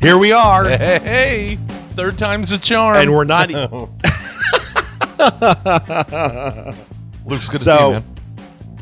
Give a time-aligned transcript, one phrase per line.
[0.00, 1.56] Here we are, Hey, hey,
[1.90, 2.96] third time's a charm.
[2.98, 3.50] and we're not.
[7.26, 8.04] Luke's good to So- see you, man.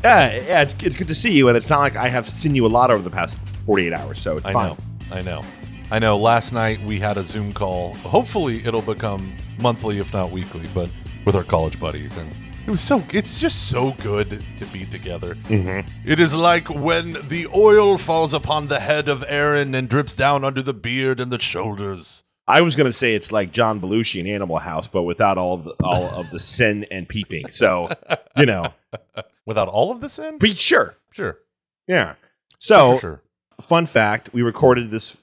[0.03, 2.53] Yeah, yeah, it's, it's good to see you, and it's not like I have seen
[2.53, 4.69] you a lot over the past 48 hours, so it's I fine.
[4.69, 4.77] know.
[5.11, 5.41] I know.
[5.89, 6.17] I know.
[6.17, 7.95] Last night we had a Zoom call.
[7.95, 10.89] Hopefully it'll become monthly, if not weekly, but
[11.25, 12.17] with our college buddies.
[12.17, 12.29] And
[12.67, 15.35] it was so, it's just so good to be together.
[15.45, 15.87] Mm-hmm.
[16.05, 20.43] It is like when the oil falls upon the head of Aaron and drips down
[20.43, 22.23] under the beard and the shoulders.
[22.49, 25.63] I was gonna say it's like John Belushi in Animal House, but without all of
[25.65, 27.49] the, all of the sin and peeping.
[27.49, 27.89] So
[28.37, 28.73] you know,
[29.45, 30.37] Without all of the sin.
[30.37, 31.39] but sure, Sure.
[31.87, 32.15] yeah.
[32.59, 33.21] So For sure.
[33.61, 35.17] fun fact: we recorded this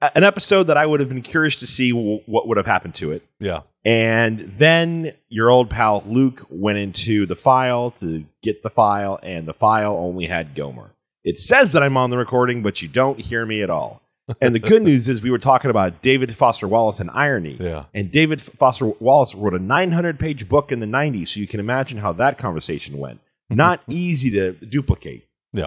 [0.00, 2.94] an episode that I would have been curious to see w- what would have happened
[2.96, 3.22] to it.
[3.38, 3.62] Yeah.
[3.84, 9.46] And then your old pal Luke went into the file to get the file, and
[9.46, 10.92] the file only had Gomer.
[11.24, 14.02] It says that I'm on the recording, but you don't hear me at all.
[14.40, 17.56] And the good news is we were talking about David Foster Wallace and irony.
[17.60, 17.84] Yeah.
[17.92, 21.60] And David Foster Wallace wrote a 900 page book in the 90s, so you can
[21.60, 23.20] imagine how that conversation went.
[23.48, 25.26] Not easy to duplicate.
[25.52, 25.66] Yeah.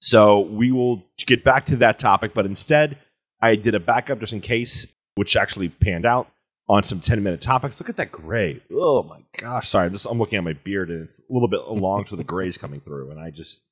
[0.00, 2.98] So we will get back to that topic, but instead,
[3.42, 6.30] I did a backup just in case, which actually panned out
[6.68, 7.80] on some 10 minute topics.
[7.80, 8.60] Look at that gray.
[8.72, 9.68] Oh my gosh.
[9.68, 12.16] Sorry, I'm just I'm looking at my beard and it's a little bit long, so
[12.16, 13.62] the gray's coming through, and I just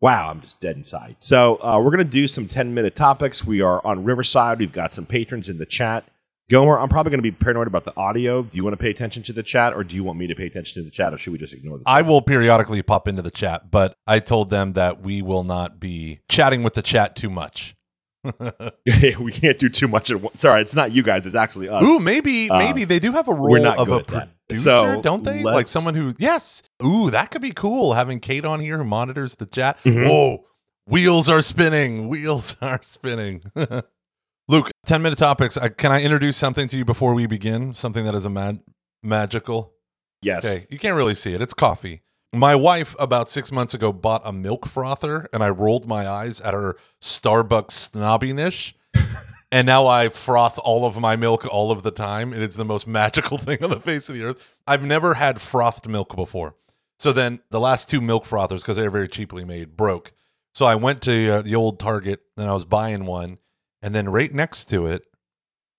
[0.00, 1.16] wow, I'm just dead inside.
[1.18, 3.44] So uh, we're gonna do some 10 minute topics.
[3.44, 4.58] We are on Riverside.
[4.58, 6.04] We've got some patrons in the chat.
[6.50, 8.42] Gomer, I'm probably going to be paranoid about the audio.
[8.42, 10.34] Do you want to pay attention to the chat, or do you want me to
[10.34, 11.94] pay attention to the chat, or should we just ignore the chat?
[11.94, 15.78] I will periodically pop into the chat, but I told them that we will not
[15.78, 17.76] be chatting with the chat too much.
[19.18, 20.40] we can't do too much at once.
[20.42, 21.26] Sorry, it's not you guys.
[21.26, 21.82] It's actually us.
[21.82, 25.24] Ooh, maybe Uh, maybe they do have a role not of a producer, So, don't
[25.24, 25.42] they?
[25.42, 26.62] Like someone who yes.
[26.84, 29.82] Ooh, that could be cool having Kate on here who monitors the chat.
[29.84, 30.08] Mhm.
[30.08, 30.44] Whoa,
[30.86, 32.08] wheels are spinning.
[32.10, 33.42] Wheels are spinning.
[34.48, 35.56] Luke, 10 minute topics.
[35.56, 37.72] I, can I introduce something to you before we begin?
[37.72, 38.60] Something that is a mag-
[39.02, 39.74] magical.
[40.22, 40.44] Yes.
[40.44, 41.40] Okay, you can't really see it.
[41.40, 42.02] It's coffee.
[42.32, 46.40] My wife about six months ago bought a milk frother, and I rolled my eyes
[46.40, 48.72] at her Starbucks snobbiness.
[49.52, 52.64] and now I froth all of my milk all of the time, and it's the
[52.64, 54.56] most magical thing on the face of the earth.
[54.66, 56.54] I've never had frothed milk before.
[57.00, 60.12] So then the last two milk frothers, because they're very cheaply made, broke.
[60.54, 63.38] So I went to uh, the old Target and I was buying one,
[63.82, 65.04] and then right next to it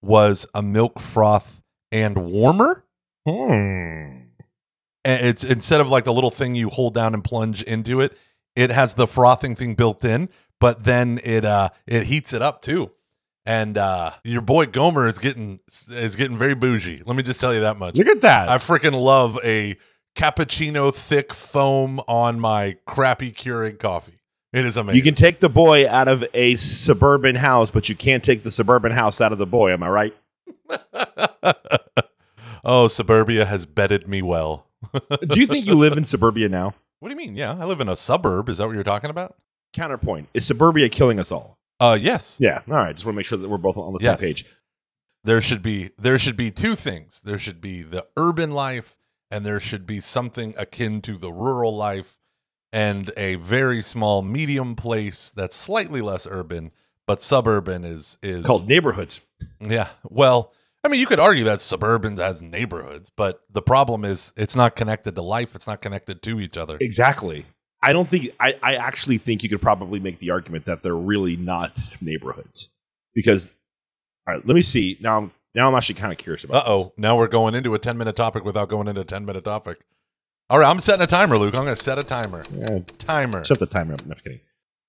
[0.01, 2.85] was a milk froth and warmer
[3.25, 4.20] Hmm.
[5.03, 8.17] And it's instead of like the little thing you hold down and plunge into it
[8.55, 10.29] it has the frothing thing built in
[10.59, 12.91] but then it uh it heats it up too
[13.45, 17.53] and uh your boy gomer is getting is getting very bougie let me just tell
[17.53, 18.49] you that much Look at that.
[18.49, 19.77] i freaking love a
[20.15, 24.19] cappuccino thick foam on my crappy keurig coffee
[24.53, 27.95] it is amazing you can take the boy out of a suburban house, but you
[27.95, 29.71] can't take the suburban house out of the boy.
[29.71, 30.13] Am I right?
[32.65, 34.65] oh suburbia has bedded me well
[35.27, 36.73] Do you think you live in suburbia now?
[36.99, 39.09] what do you mean yeah i live in a suburb is that what you're talking
[39.09, 39.35] about
[39.73, 41.57] Counterpoint: Is suburbia killing us all?
[41.79, 42.61] uh yes Yeah.
[42.69, 42.93] All right.
[42.95, 44.19] Just want to make sure that we're both on the Yes.
[44.19, 44.45] same page.
[45.23, 48.97] there should be there should be two things there should be the urban life
[49.31, 52.19] and there should be something akin to the rural life
[52.73, 56.71] and a very small medium place that's slightly less urban
[57.07, 59.21] but suburban is is Called neighborhoods.
[59.67, 60.53] yeah well
[60.83, 64.75] i mean you could argue that suburban has neighborhoods but the problem is it's not
[64.75, 67.45] connected to life it's not connected to each other Exactly.
[67.83, 68.29] I don't think.
[68.39, 72.69] I, I actually think you could probably make the argument that they're really not neighborhoods
[73.15, 73.49] because.
[74.27, 74.45] All right.
[74.45, 74.97] Let me see.
[75.01, 76.67] Now I'm now I'm actually kind of curious about.
[76.67, 79.43] uh-oh now we're going into a 10 minute topic without going into a 10 minute
[79.43, 79.79] topic
[80.47, 83.43] all right i'm setting a timer luke i'm going to set a timer Yeah, timer
[83.43, 84.01] Shut the timer up.
[84.05, 84.41] No, I'm just kidding.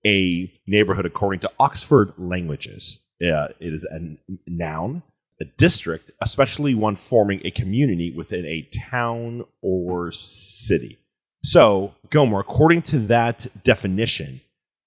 [0.04, 4.16] A neighborhood, according to Oxford Languages, uh, it is a
[4.46, 5.02] noun,
[5.42, 10.98] a district, especially one forming a community within a town or city.
[11.44, 14.40] So, Gomer, according to that definition,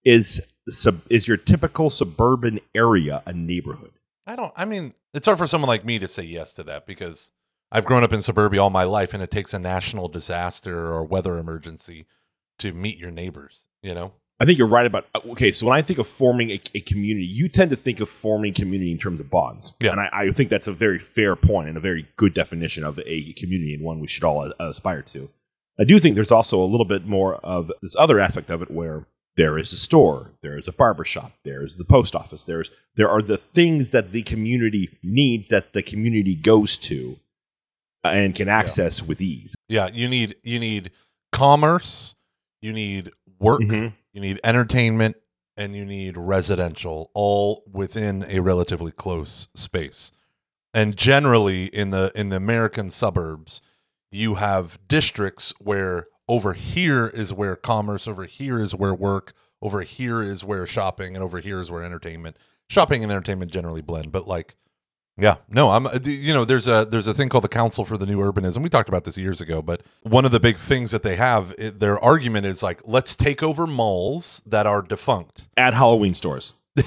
[0.03, 3.91] is sub, is your typical suburban area a neighborhood?
[4.25, 4.53] I don't.
[4.55, 7.31] I mean, it's hard for someone like me to say yes to that because
[7.71, 11.03] I've grown up in suburbia all my life, and it takes a national disaster or
[11.03, 12.05] weather emergency
[12.59, 13.65] to meet your neighbors.
[13.83, 15.05] You know, I think you're right about.
[15.15, 18.09] Okay, so when I think of forming a, a community, you tend to think of
[18.09, 19.73] forming community in terms of bonds.
[19.79, 19.91] Yeah.
[19.91, 22.99] And I, I think that's a very fair point and a very good definition of
[23.05, 25.29] a community and one we should all uh, aspire to.
[25.79, 28.71] I do think there's also a little bit more of this other aspect of it
[28.71, 29.05] where
[29.37, 32.71] there is a store, there is a barber shop, there is the post office, there's
[32.95, 37.19] there are the things that the community needs that the community goes to
[38.03, 39.55] and can access with ease.
[39.67, 39.87] yeah.
[39.87, 40.91] You need you need
[41.31, 42.15] commerce,
[42.61, 43.93] you need work, Mhm.
[44.15, 45.17] You need entertainment,
[45.57, 50.13] and you need residential all within a relatively close space.
[50.73, 53.61] And generally in the in the American suburbs,
[54.11, 59.81] you have districts where over here is where commerce, over here is where work, over
[59.81, 62.37] here is where shopping, and over here is where entertainment.
[62.69, 64.55] Shopping and entertainment generally blend, but like
[65.17, 65.87] yeah, no, I'm.
[65.87, 68.61] uh, You know, there's a there's a thing called the Council for the New Urbanism.
[68.61, 71.55] We talked about this years ago, but one of the big things that they have,
[71.57, 76.55] it, their argument is like, let's take over malls that are defunct, At Halloween stores.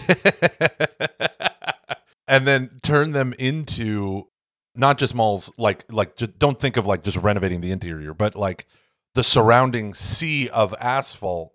[2.28, 4.26] and then turn them into
[4.74, 5.50] not just malls.
[5.56, 8.66] Like like just don't think of like just renovating the interior, but like
[9.14, 11.52] the surrounding sea of asphalt.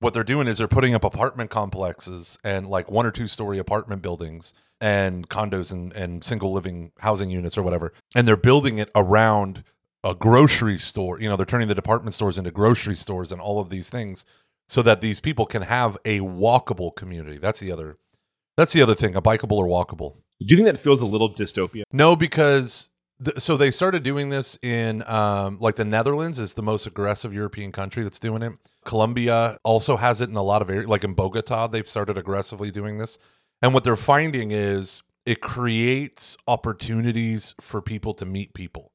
[0.00, 3.58] What they're doing is they're putting up apartment complexes and like one or two story
[3.58, 7.92] apartment buildings and condos and, and single living housing units or whatever.
[8.14, 9.64] And they're building it around
[10.04, 11.20] a grocery store.
[11.20, 14.24] You know, they're turning the department stores into grocery stores and all of these things
[14.68, 17.38] so that these people can have a walkable community.
[17.38, 17.98] That's the other
[18.56, 20.16] that's the other thing, a bikeable or walkable.
[20.40, 21.84] Do you think that feels a little dystopian?
[21.92, 22.90] No, because
[23.24, 27.32] th- so they started doing this in um, like the Netherlands is the most aggressive
[27.34, 28.52] European country that's doing it.
[28.84, 32.70] Colombia also has it in a lot of areas, like in Bogota, they've started aggressively
[32.70, 33.18] doing this.
[33.62, 38.92] And what they're finding is it creates opportunities for people to meet people,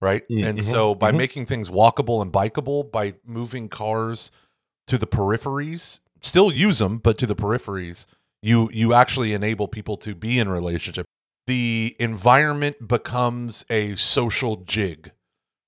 [0.00, 0.22] right?
[0.30, 1.18] Mm, And so by mhm.
[1.18, 4.32] making things walkable and bikeable, by moving cars
[4.88, 8.06] to the peripheries, still use them, but to the peripheries,
[8.42, 11.06] you you actually enable people to be in relationship.
[11.52, 15.12] The environment becomes a social jig,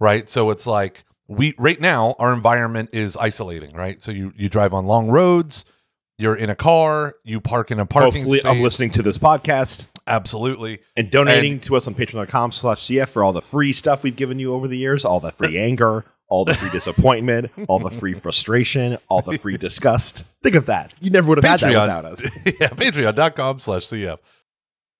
[0.01, 0.27] right?
[0.27, 4.01] So it's like we right now our environment is isolating, right?
[4.01, 5.67] So you you drive on long roads,
[6.17, 9.89] you're in a car, you park in a parking Hopefully, I'm listening to this podcast
[10.07, 10.79] Absolutely.
[10.97, 14.39] and donating to us on patreon.com slash CF for all the free stuff we've given
[14.39, 18.15] you over the years, all the free anger, all the free disappointment, all the free
[18.15, 20.25] frustration, all the free disgust.
[20.43, 20.95] Think of that.
[20.99, 21.83] You never would have had that Patreon.
[21.83, 22.25] without us.
[22.59, 24.19] yeah, patreon.com slash CF.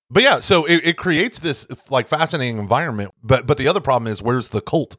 [0.09, 3.11] But yeah, so it, it creates this like fascinating environment.
[3.23, 4.97] But but the other problem is where's the cult?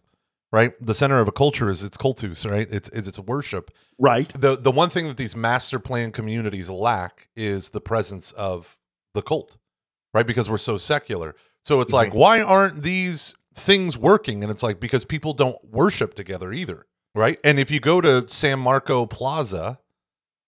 [0.52, 0.72] Right?
[0.80, 2.68] The center of a culture is its cultus, right?
[2.70, 3.70] It's is its worship.
[3.98, 4.32] Right.
[4.32, 8.76] The the one thing that these master plan communities lack is the presence of
[9.14, 9.56] the cult.
[10.14, 10.26] Right?
[10.26, 11.34] Because we're so secular.
[11.62, 12.18] So it's like, mm-hmm.
[12.18, 14.42] why aren't these things working?
[14.42, 16.86] And it's like because people don't worship together either.
[17.14, 17.38] Right?
[17.44, 19.78] And if you go to San Marco Plaza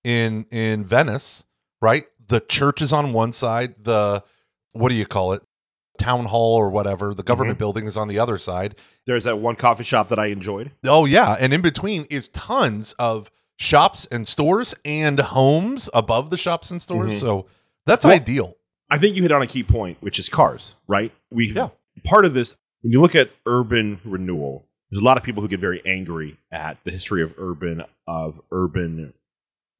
[0.04, 1.44] in in Venice,
[1.82, 2.06] right?
[2.26, 4.22] The church is on one side, the
[4.72, 5.42] what do you call it?
[5.98, 8.76] Town hall or whatever, the government building is on the other side.
[9.06, 10.70] There's that one coffee shop that I enjoyed.
[10.86, 16.36] Oh yeah, and in between is tons of shops and stores and homes above the
[16.36, 17.14] shops and stores.
[17.14, 17.20] Mhm.
[17.20, 17.46] So
[17.84, 18.54] that's Well- ideal.
[18.90, 21.12] I think you hit on a key point, which is cars, right?
[21.30, 21.70] We Yeah.
[22.04, 25.48] part of this when you look at urban renewal, there's a lot of people who
[25.48, 29.14] get very angry at the history of urban of urban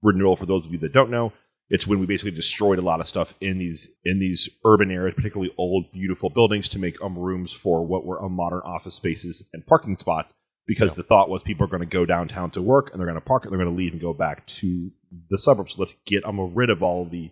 [0.02, 0.34] renewal.
[0.34, 1.32] For those of you that don't know,
[1.70, 5.14] it's when we basically destroyed a lot of stuff in these in these urban areas,
[5.14, 9.42] particularly old, beautiful buildings, to make um, rooms for what were um, modern office spaces
[9.52, 10.34] and parking spots.
[10.66, 13.14] Because the thought was people are going to go downtown to work and they're going
[13.14, 14.90] to park and they're going to leave and go back to
[15.30, 15.78] the suburbs.
[15.78, 17.30] Let's get um, rid of all of the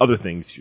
[0.00, 0.58] other things,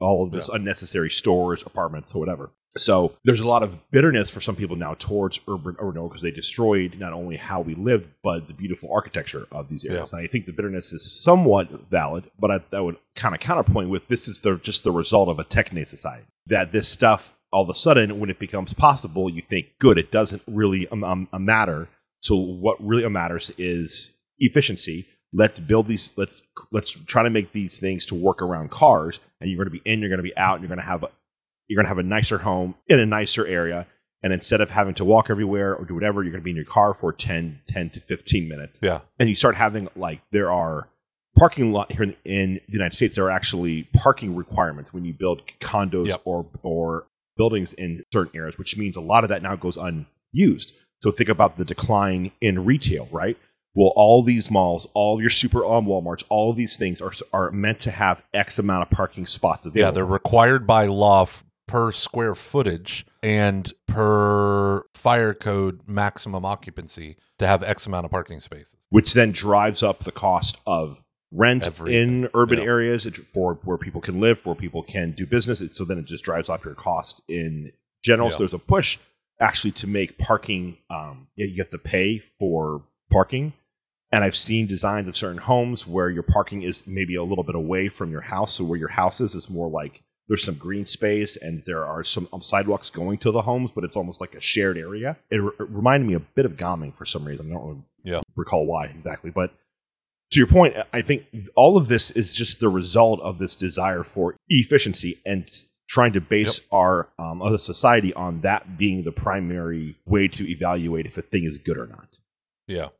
[0.00, 2.50] all of this unnecessary stores, apartments, or whatever.
[2.76, 6.30] So there's a lot of bitterness for some people now towards urban renewal because they
[6.30, 10.12] destroyed not only how we lived, but the beautiful architecture of these areas.
[10.12, 13.90] And I think the bitterness is somewhat valid, but I, I would kind of counterpoint
[13.90, 16.26] with this is the, just the result of a techne society.
[16.46, 20.12] That this stuff, all of a sudden, when it becomes possible, you think, good, it
[20.12, 21.88] doesn't really um, um, uh, matter.
[22.22, 26.42] So what really matters is efficiency let's build these let's
[26.72, 29.90] let's try to make these things to work around cars and you're going to be
[29.90, 31.04] in you're going to be out and you're going to have
[31.70, 33.86] you're going to have a nicer home in a nicer area.
[34.22, 36.56] And instead of having to walk everywhere or do whatever you're going to be in
[36.56, 38.78] your car for 10 10 to 15 minutes.
[38.82, 39.00] Yeah.
[39.18, 40.88] and you start having like there are
[41.38, 45.14] parking lot here in, in the United States there are actually parking requirements when you
[45.14, 46.20] build condos Yep.
[46.24, 47.06] or or
[47.38, 50.74] buildings in certain areas which means a lot of that now goes unused.
[51.02, 53.38] So think about the decline in retail right?
[53.74, 57.78] Well all these malls all your super on walmarts all these things are are meant
[57.80, 61.92] to have x amount of parking spots available Yeah, they're required by law f- per
[61.92, 68.76] square footage and per fire code maximum occupancy to have X amount of parking spaces.
[68.90, 72.24] which then drives up the cost of rent Everything.
[72.24, 72.64] in urban Yeah.
[72.64, 75.62] areas for where people can live, where people can do business.
[75.76, 77.70] So then it just drives up your cost in
[78.02, 78.28] general.
[78.30, 78.32] Yeah.
[78.32, 78.98] So there's a push
[79.38, 80.76] actually to make parking.
[80.90, 83.52] Um, yeah, you have to pay for parking.
[84.12, 87.54] And I've seen designs of certain homes where your parking is maybe a little bit
[87.54, 88.54] away from your house.
[88.54, 92.04] So where your house is is more like there's some green space and there are
[92.04, 95.16] some um, sidewalks going to the homes, but it's almost like a shared area.
[95.28, 97.50] It, re- it reminded me a bit of Gaming for some reason.
[97.50, 98.20] I don't really Yeah.
[98.36, 99.52] recall why exactly, but
[100.30, 104.04] to your point, I think all of this is just the result of this desire
[104.04, 105.50] for efficiency and
[105.88, 111.06] trying to base our um, other society on that being the primary way to evaluate
[111.06, 112.18] if a thing is good or not.
[112.68, 112.90] Yeah.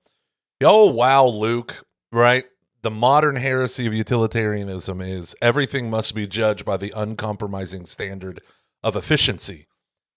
[0.65, 1.85] Oh wow, Luke.
[2.11, 2.47] Right.
[2.83, 8.41] The modern heresy of utilitarianism is everything must be judged by the uncompromising standard
[8.83, 9.67] of efficiency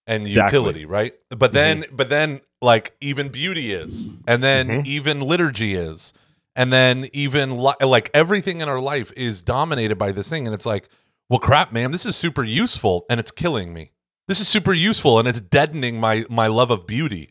[0.07, 0.57] and Exactly.
[0.59, 1.13] utility, right?
[1.29, 4.85] But then but then like even beauty is and then Mhm.
[4.87, 6.13] even liturgy is
[6.55, 10.53] and then even li- like everything in our life is dominated by this thing and
[10.53, 10.87] it's like,
[11.29, 13.91] well crap, man, this is super useful and it's killing me.
[14.29, 17.29] This is super useful and it's deadening my my love of beauty.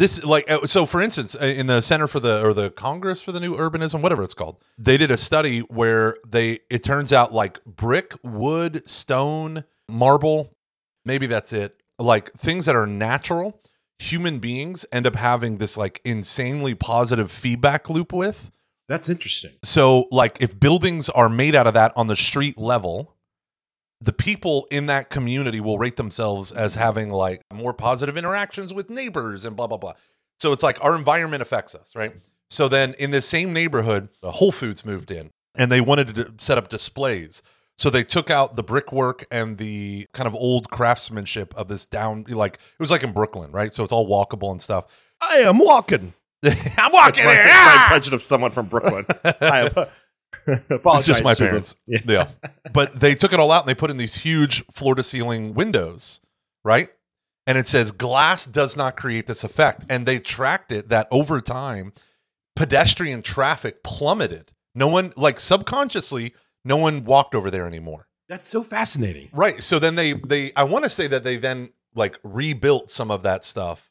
[0.00, 3.20] This like uh, so for instance uh, in the Center for the or the Congress
[3.20, 7.12] for the New Urbanism whatever it's called they did a study where they it turns
[7.12, 10.56] out like brick wood stone marble
[11.04, 13.60] maybe that's it like things that are natural
[13.98, 18.50] human beings end up having this like insanely positive feedback loop with
[18.88, 19.52] That's interesting.
[19.62, 23.16] so like if buildings are made out of that on the street level
[24.00, 28.88] the people in that community will rate themselves as having like more positive interactions with
[28.90, 29.92] neighbors and blah blah blah
[30.38, 32.12] so it's like our environment affects us right
[32.50, 36.56] so then in this same neighborhood whole foods moved in and they wanted to set
[36.58, 37.42] up displays
[37.78, 42.24] so they took out the brickwork and the kind of old craftsmanship of this down
[42.28, 44.86] like it was like in brooklyn right so it's all walkable and stuff
[45.22, 46.14] I am walking.
[46.42, 47.84] i'm That's walking my, here my Ah!
[47.84, 49.04] impression of someone from Brooklyn.
[49.22, 49.88] I
[50.70, 51.00] apologize.
[51.00, 51.76] It's just my parents.
[51.86, 52.00] Yeah.
[52.06, 52.28] yeah.
[52.72, 55.54] But they took it all out and they put in these huge floor to ceiling
[55.54, 56.20] windows,
[56.64, 56.88] right?
[57.46, 59.84] And it says glass does not create this effect.
[59.88, 61.92] And they tracked it that over time,
[62.54, 64.52] pedestrian traffic plummeted.
[64.74, 68.06] No one, like subconsciously, no one walked over there anymore.
[68.28, 69.28] That's so fascinating.
[69.32, 69.60] Right.
[69.60, 73.24] So then they they I want to say that they then like rebuilt some of
[73.24, 73.90] that stuff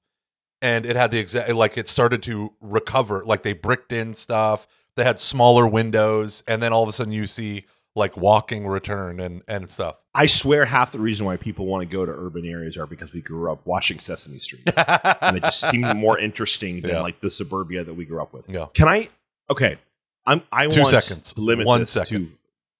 [0.61, 4.67] and it had the exact like it started to recover like they bricked in stuff.
[4.99, 7.65] They had smaller windows and then all of a sudden you see
[7.95, 9.95] like walking return and and stuff.
[10.13, 13.13] I swear half the reason why people want to go to urban areas are because
[13.13, 14.63] we grew up watching Sesame Street.
[15.21, 17.01] and it just seemed more interesting than Yeah.
[17.01, 18.49] like the suburbia that we grew up with.
[18.49, 18.65] Yeah.
[18.73, 19.09] Can I?
[19.49, 19.77] Okay,
[20.25, 20.43] I'm.
[20.51, 21.33] I Two want seconds.
[21.33, 22.27] to limit One this second.
[22.27, 22.31] to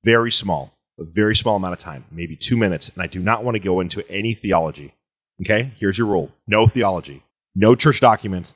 [0.03, 3.43] very small, a very small amount of time, maybe two minutes, and I do not
[3.43, 4.93] want to go into any theology.
[5.41, 7.23] Okay, here's your rule: no theology,
[7.55, 8.55] no church document.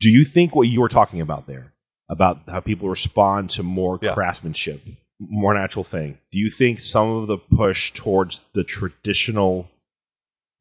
[0.00, 1.72] Do you think what you were talking about there
[2.08, 4.14] about how people respond to more Yeah.
[4.14, 4.80] craftsmanship,
[5.20, 6.18] more natural thing?
[6.30, 9.68] Do you think some of the push towards the traditional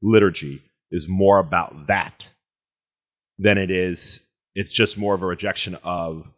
[0.01, 0.61] liturgy
[0.91, 2.33] is more about that
[3.39, 4.21] than it is
[4.55, 6.31] it's just more of a rejection of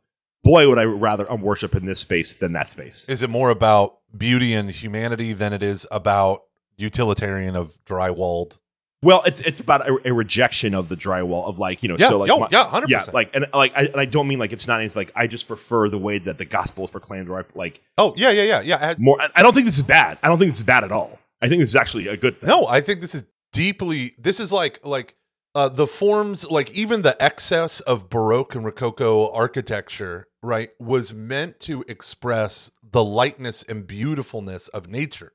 [0.43, 3.99] boy would i rather worship in this space than that space Is it more about
[4.17, 6.43] beauty and humanity than it is about
[6.77, 8.59] utilitarian of drywalled?
[9.01, 12.09] Well it's it's about a, a rejection of the drywall of like you know Yeah,
[12.09, 12.85] so like yo, my- yeah, 100%.
[12.89, 15.25] yeah like and like I, and I don't mean like it's not it's like i
[15.27, 18.43] just prefer the way that the gospel is proclaimed or I, like Oh, yeah, yeah,
[18.43, 18.61] yeah.
[18.61, 18.95] Yeah.
[18.97, 20.91] more I- i don't think this is bad i don't think this is bad at
[20.91, 24.13] all i think this is actually a good thing No, I think this is deeply.
[24.19, 25.15] This is like like
[25.55, 31.59] uh, the forms, like even the excess of Baroque and Rococo architecture, right, was meant
[31.61, 35.31] to express the lightness and beautifulness of nature,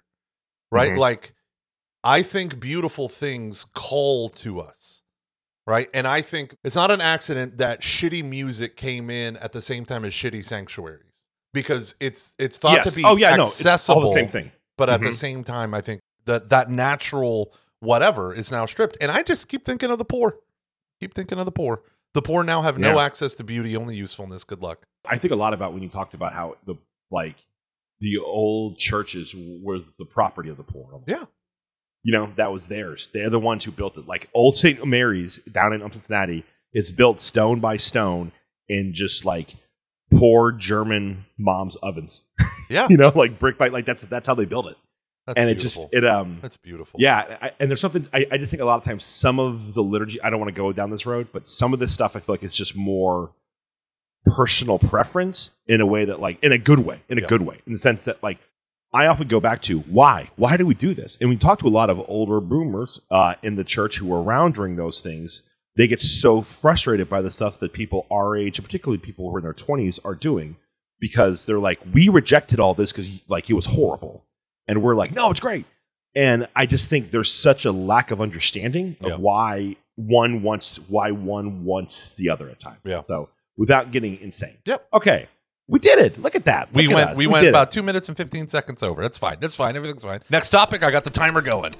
[0.70, 0.92] right?
[0.92, 0.98] Mhm.
[0.98, 1.33] Like,
[2.04, 5.02] I think beautiful things call to us.
[5.66, 5.88] Right.
[5.94, 9.86] And I think it's not an accident that shitty music came in at the same
[9.86, 12.90] time as shitty sanctuaries because it's it's thought yes.
[12.90, 15.14] to be oh yeah no it's accessible all the same thing but at the Mhm.
[15.14, 19.64] same time i think that that natural whatever is now stripped and i just keep
[19.64, 20.36] thinking of the poor
[21.00, 21.82] keep thinking of the poor
[22.12, 23.04] the poor now have no Yeah.
[23.04, 26.12] access to beauty only usefulness good luck I think a lot about when you talked
[26.14, 26.74] about how the
[27.10, 27.36] like
[28.00, 31.00] the old churches was the property of the poor.
[31.06, 31.24] Yeah.
[32.04, 33.08] You know, that was theirs.
[33.12, 34.06] They're the ones who built it.
[34.06, 34.84] Like old St.
[34.86, 38.30] Mary's down in Cincinnati is built stone by stone
[38.68, 39.56] in just like
[40.14, 42.22] poor German moms' ovens.
[42.70, 44.76] yeah you know, like brick by like that's that's how they built it.
[45.26, 45.84] that's and beautiful.
[45.84, 48.62] it just it um that's beautiful yeah, I, and there's something I, I just think
[48.62, 50.20] a lot of times some of the liturgy.
[50.22, 52.34] I don't want to go down this road, but some of this stuff I feel
[52.34, 53.32] like it's just more
[54.26, 57.26] personal preference in a way that like in a good way, in a Yeah.
[57.28, 58.38] good way, in the sense that like
[58.94, 61.18] I often go back to why why do we do this?
[61.20, 64.22] And we talk to a lot of older boomers uh, in the church who were
[64.22, 65.42] around during those things.
[65.76, 69.34] They get so frustrated by the stuff that people our age, and particularly people who
[69.36, 70.56] are in their twenties, are doing
[71.00, 74.24] because they're like, we rejected all this because like it was horrible,
[74.68, 75.66] and we're like, no, it's great.
[76.14, 79.16] And I just think there's such a lack of understanding of Yeah.
[79.16, 82.78] why one wants why one wants the other at times.
[82.84, 83.02] Yeah.
[83.08, 84.58] So without getting insane.
[84.64, 84.86] Yep.
[84.94, 85.26] Okay.
[85.68, 86.20] We did it.
[86.20, 86.72] Look at that.
[86.72, 87.16] we Look at went us.
[87.16, 87.50] we went did it.
[87.52, 90.82] about two minutes and 15 seconds over that's fine that's fine everything's fine next topic
[90.82, 91.72] i got the timer going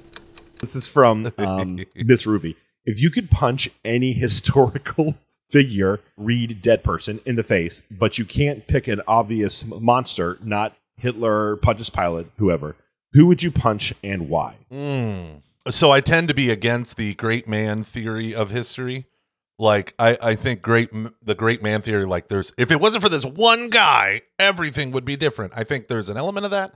[0.59, 2.55] This is from um, Miss Ruby.
[2.85, 5.15] If you could punch any historical
[5.51, 10.75] figure, read dead person in the face, but you can't pick an obvious monster, not
[10.97, 12.75] Hitler, Pontius Pilate, whoever.
[13.13, 14.55] Who would you punch and why?
[14.71, 15.41] Mm.
[15.69, 19.05] So I tend to be against the great man theory of history.
[19.57, 20.89] Like I, I think great
[21.23, 22.05] the great man theory.
[22.05, 25.53] Like there's if it wasn't for this one guy, everything would be different.
[25.55, 26.75] I think there's an element of that,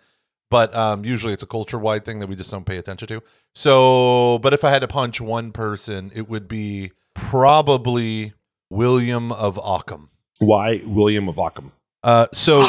[0.50, 3.24] but um, usually it's a culture wide thing that we just don't pay attention to.
[3.54, 8.34] So, but if I had to punch one person, it would be probably
[8.70, 10.10] William of Ockham.
[10.38, 11.74] Why William of Ockham?
[12.02, 12.66] Uh, so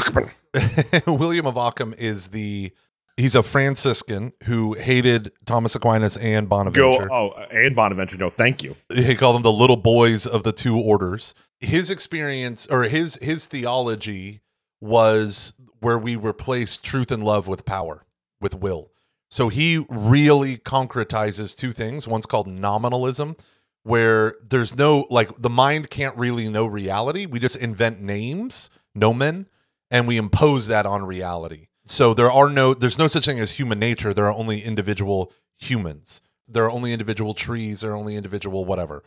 [1.07, 2.73] William of Ockham is the
[3.21, 7.09] he's a Franciscan who hated Thomas Aquinas and Bonaventure.
[7.09, 8.17] Go, oh, and Bonaventure.
[8.17, 8.77] No, thank you.
[8.93, 11.35] He called them the little boys of the two orders.
[11.61, 14.41] His experience or his his theology
[14.81, 18.07] was where we replace truth and love with power,
[18.41, 18.91] with will.
[19.31, 22.09] So he really concretizes two things.
[22.09, 23.37] One's called nominalism,
[23.85, 27.27] where there's no like the mind can't really know reality.
[27.27, 29.47] We just invent names, nomen,
[29.91, 31.69] and we impose that on reality.
[31.91, 34.15] So there are no there's no such thing as human nature.
[34.15, 36.21] There are only individual humans.
[36.47, 39.03] There are only individual trees, there are only individual whatever.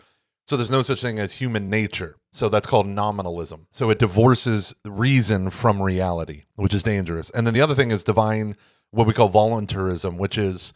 [0.46, 2.18] So there's no such thing as human nature.
[2.34, 3.68] So that's called nominalism.
[3.72, 7.30] So it divorces reason from reality, which is dangerous.
[7.30, 8.58] And then the other thing is divine
[8.92, 10.74] what we call voluntarism, which is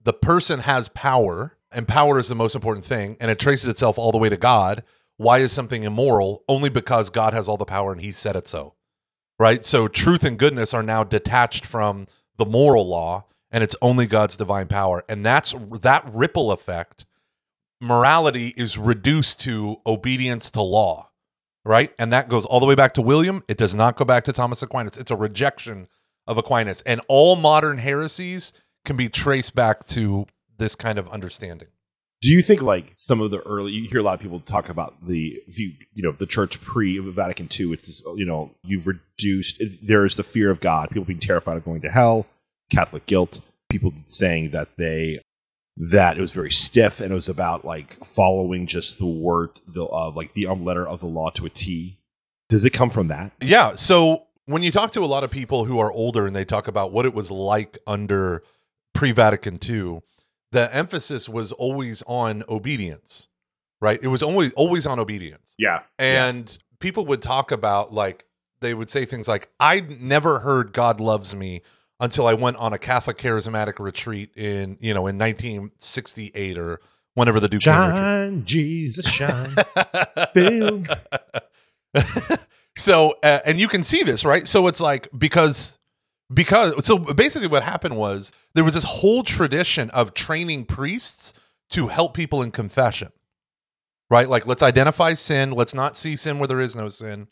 [0.00, 3.98] the person has power and power is the most important thing and it traces itself
[3.98, 4.84] all the way to God.
[5.16, 6.44] Why is something immoral?
[6.48, 8.74] Only because God has all the power and he said it so
[9.38, 9.64] right?
[9.64, 14.36] So truth and goodness are now detached from the moral law and it's only God's
[14.36, 15.04] divine power.
[15.08, 17.04] And that's that ripple effect.
[17.80, 21.10] Morality is reduced to obedience to law,
[21.64, 21.94] right?
[21.98, 23.44] And that goes all the way back to William.
[23.46, 24.96] It does not go back to Thomas Aquinas.
[24.96, 25.86] It's a rejection
[26.26, 26.80] of Aquinas.
[26.82, 28.52] And all modern heresies
[28.84, 30.26] can be traced back to
[30.58, 31.68] this kind of understanding.
[32.24, 34.70] Do you think like some of the early you hear a lot of people talk
[34.70, 39.62] about the view, you know, the church pre Vatican II, it's you know, you've reduced
[39.82, 42.24] there's the fear of God, people being terrified of going to hell,
[42.70, 45.20] Catholic guilt, people saying that they
[45.76, 49.84] that it was very stiff and it was about like following just the word the
[49.84, 51.98] uh, like the um, letter of the law to a T.
[52.48, 53.32] Does it come from that?
[53.42, 53.74] Yeah.
[53.74, 56.68] So when you talk to a lot of people who are older and they talk
[56.68, 58.42] about what it was like under
[58.94, 60.00] pre Vatican II,
[60.54, 63.26] the emphasis was always on obedience,
[63.80, 63.98] right?
[64.00, 65.56] It was always always on obedience.
[65.58, 65.80] Yeah.
[65.98, 66.76] And yeah.
[66.78, 68.24] people would talk about like
[68.60, 71.62] they would say things like, I never heard God loves me
[71.98, 76.80] until I went on a Catholic charismatic retreat in, you know, in 1968 or
[77.14, 79.56] whenever the Duke Shine, Jesus, shine.
[82.76, 84.46] so, uh, and you can see this, right?
[84.46, 85.76] So it's like because
[86.32, 91.34] because so basically what happened was there was this whole tradition of training priests
[91.70, 93.12] to help people in confession
[94.10, 94.28] right?
[94.28, 97.28] Like let's identify sin let's not see sin where there is no sin.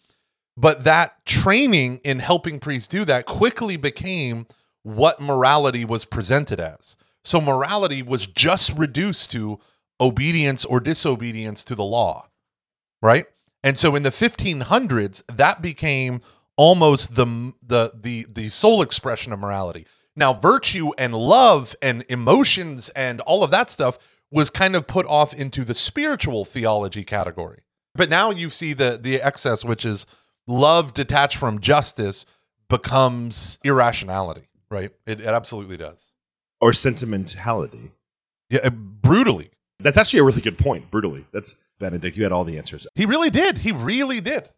[0.56, 4.46] But that training in helping priests do that quickly became
[4.82, 6.96] what morality was presented as.
[7.24, 9.60] So morality was just reduced to
[10.00, 12.26] obedience or disobedience to the law
[13.02, 13.26] right?
[13.64, 16.22] And so in the 1500s that became
[16.62, 19.84] almost the the the the sole expression of morality.
[20.14, 23.98] Now, virtue and love and emotions and all of that stuff
[24.30, 27.62] was kind of put off into the spiritual theology category.
[27.96, 30.06] But now you see the the excess, which is
[30.46, 32.26] love detached from justice,
[32.68, 34.48] becomes irrationality.
[34.70, 34.92] Right?
[35.04, 36.14] It, it absolutely does.
[36.60, 37.90] Or sentimentality.
[38.50, 39.50] Yeah, uh, brutally.
[39.80, 40.92] That's actually a really good point.
[40.92, 41.26] Brutally.
[41.32, 42.16] That's Benedict.
[42.16, 42.86] You had all the answers.
[42.94, 43.58] He really did.
[43.58, 44.48] He really did.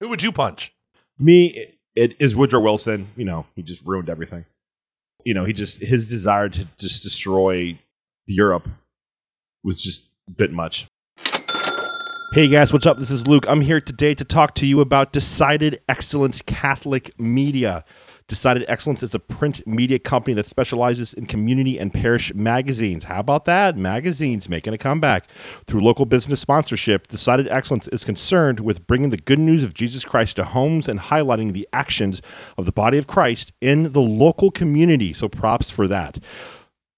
[0.00, 0.72] Who would you punch?
[1.18, 3.08] Me, it is Woodrow Wilson.
[3.16, 4.44] You know, he just ruined everything.
[5.24, 7.78] You know, he just his desire to just destroy
[8.26, 8.68] Europe
[9.62, 10.86] was just a bit much.
[12.32, 12.98] Hey guys, what's up?
[12.98, 13.44] This is Luke.
[13.46, 17.84] I'm here today to talk to you about Decided Excellence Catholic Media.
[18.32, 23.04] Decided Excellence is a print media company that specializes in community and parish magazines.
[23.04, 23.76] How about that?
[23.76, 25.28] Magazines making a comeback.
[25.66, 30.06] Through local business sponsorship, Decided Excellence is concerned with bringing the good news of Jesus
[30.06, 32.22] Christ to homes and highlighting the actions
[32.56, 35.12] of the body of Christ in the local community.
[35.12, 36.18] So props for that.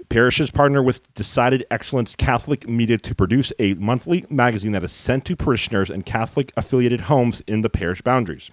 [0.09, 5.25] Parishes partner with Decided Excellence Catholic Media to produce a monthly magazine that is sent
[5.25, 8.53] to parishioners and Catholic affiliated homes in the parish boundaries.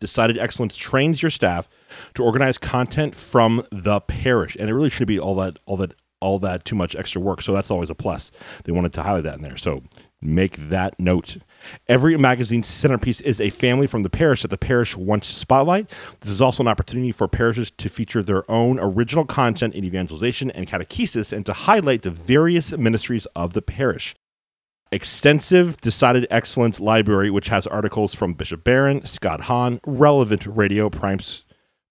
[0.00, 1.68] Decided Excellence trains your staff
[2.14, 5.94] to organize content from the parish, and it really shouldn't be all that all that
[6.20, 7.42] all that too much extra work.
[7.42, 8.30] So that's always a plus.
[8.64, 9.56] They wanted to highlight that in there.
[9.56, 9.82] So
[10.20, 11.38] make that note.
[11.86, 15.88] Every magazine centerpiece is a family from the parish that the parish wants to spotlight.
[16.20, 20.50] This is also an opportunity for parishes to feature their own original content in evangelization
[20.50, 24.16] and catechesis and to highlight the various ministries of the parish.
[24.92, 31.18] Extensive decided excellence library, which has articles from Bishop Barron, Scott Hahn, Relevant Radio, Prime,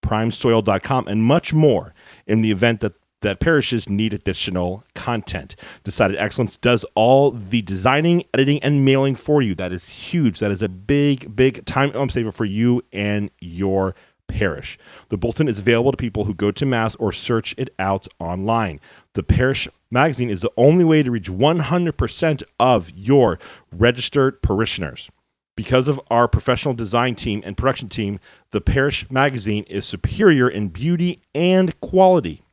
[0.02, 1.94] PrimeSoil.com, and much more
[2.26, 5.56] in the event that that parishes need additional content.
[5.84, 9.56] Decided Excellence does all the designing, editing, and mailing for you.
[9.56, 10.40] That is huge.
[10.40, 13.96] That is a big, big time saver for you and your
[14.28, 14.78] parish.
[15.10, 18.80] The bulletin is available to people who go to Mass or search it out online.
[19.14, 23.40] The parish magazine is the only way to reach 100% of your
[23.72, 25.10] registered parishioners.
[25.56, 28.20] Because of our professional design team and production team,
[28.52, 32.44] the parish magazine is superior in beauty and quality.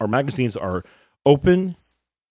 [0.00, 0.82] Our magazines are
[1.24, 1.76] open,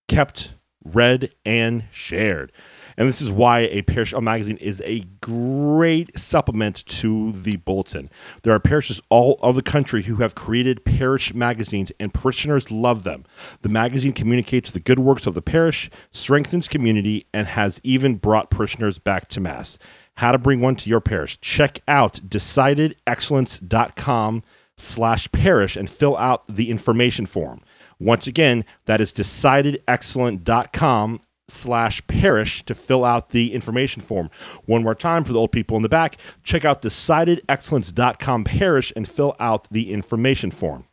[0.08, 2.52] kept, read, and shared.
[2.98, 8.10] And this is why a parish magazine is a great supplement to the bulletin.
[8.44, 13.04] There are parishes all over the country who have created parish magazines, and parishioners love
[13.04, 13.26] them.
[13.62, 18.50] The magazine communicates the good works of the parish, strengthens community, and has even brought
[18.50, 19.78] parishioners back to Mass.
[20.16, 21.40] How to bring one to your parish.
[21.42, 24.44] Check out decidedexcellence.com
[24.78, 27.62] slash parish and fill out the information form.
[28.00, 34.30] Once again, that is decidedexcellence.com slash parish to fill out the information form.
[34.66, 39.08] One more time for the old people in the back, check out decidedexcellence.com parish and
[39.08, 40.86] fill out the information form.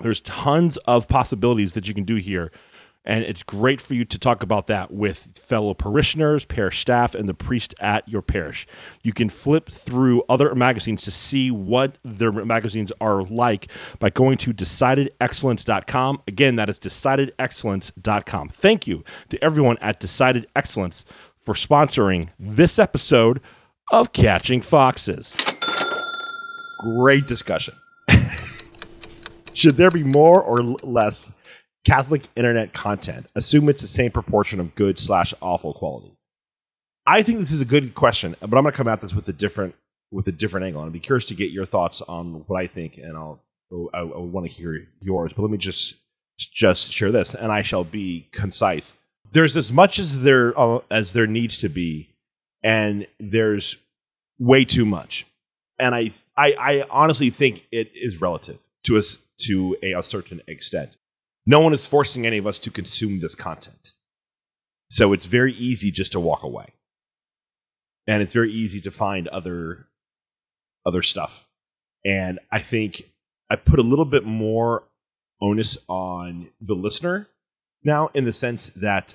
[0.00, 2.50] There's tons of possibilities that you can do here
[3.04, 7.28] and it's great for you to talk about that with fellow parishioners, parish staff, and
[7.28, 8.66] the priest at your parish.
[9.02, 14.36] You can flip through other magazines to see what their magazines are like by going
[14.38, 16.22] to decidedexcellence.com.
[16.28, 18.48] Again, that is decidedexcellence.com.
[18.48, 21.04] Thank you to everyone at Decided Excellence
[21.40, 23.40] for sponsoring this episode
[23.90, 25.34] of Catching Foxes.
[26.78, 27.74] Great discussion.
[29.52, 31.32] Should there be more or less?
[31.84, 33.26] Catholic internet content.
[33.34, 36.16] Assume it's the same proportion of good slash awful quality.
[37.06, 39.28] I think this is a good question, but I'm going to come at this with
[39.28, 39.74] a different
[40.12, 40.82] with a different angle.
[40.82, 43.40] And I'd be curious to get your thoughts on what I think, and I'll
[43.92, 45.32] I, I want to hear yours.
[45.32, 45.96] But let me just
[46.38, 48.94] just share this, and I shall be concise.
[49.32, 52.10] There's as much as there uh, as there needs to be,
[52.62, 53.76] and there's
[54.38, 55.26] way too much.
[55.80, 60.40] And I I, I honestly think it is relative to us to a, a certain
[60.46, 60.96] extent
[61.46, 63.92] no one is forcing any of us to consume this content.
[64.90, 66.66] So it's very easy just to walk away.
[68.06, 69.86] And it's very easy to find other
[70.84, 71.46] other stuff.
[72.04, 73.02] And I think
[73.48, 74.84] I put a little bit more
[75.40, 77.28] onus on the listener
[77.84, 79.14] now in the sense that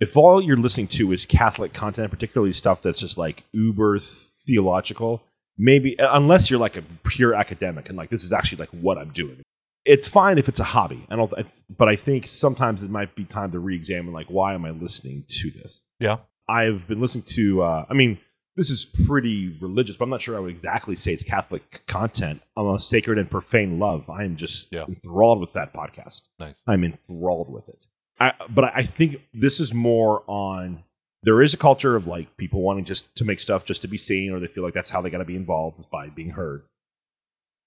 [0.00, 5.22] if all you're listening to is Catholic content, particularly stuff that's just like uber theological,
[5.56, 9.10] maybe unless you're like a pure academic and like this is actually like what I'm
[9.10, 9.43] doing
[9.84, 11.06] it's fine if it's a hobby.
[11.10, 11.32] I don't,
[11.68, 15.24] but I think sometimes it might be time to re-examine like why am I listening
[15.28, 15.84] to this?
[16.00, 16.18] Yeah,
[16.48, 17.62] I've been listening to.
[17.62, 18.18] Uh, I mean,
[18.56, 22.42] this is pretty religious, but I'm not sure I would exactly say it's Catholic content.
[22.56, 24.08] I'm a sacred and profane love.
[24.08, 24.84] I am just yeah.
[24.86, 26.22] enthralled with that podcast.
[26.38, 26.62] Nice.
[26.66, 27.86] I'm enthralled with it.
[28.20, 30.84] I, but I think this is more on.
[31.24, 33.96] There is a culture of like people wanting just to make stuff just to be
[33.98, 36.30] seen, or they feel like that's how they got to be involved is by being
[36.30, 36.64] heard.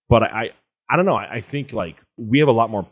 [0.10, 0.51] But I,
[0.89, 1.15] I don't know.
[1.15, 2.88] I, I think like we have a lot more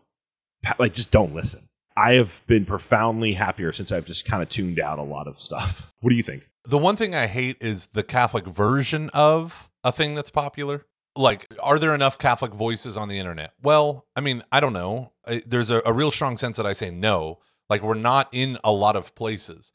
[0.79, 1.69] like just don't listen.
[1.97, 5.39] I have been profoundly happier since I've just kind of tuned out a lot of
[5.39, 5.91] stuff.
[6.01, 6.47] What do you think?
[6.65, 10.85] The one thing I hate is the Catholic version of a thing that's popular.
[11.15, 13.53] Like, are there enough Catholic voices on the internet?
[13.63, 15.13] Well, I mean, I don't know.
[15.47, 17.39] There's a, a real strong sense that I say no.
[17.71, 19.73] Like, we're not in a lot of places.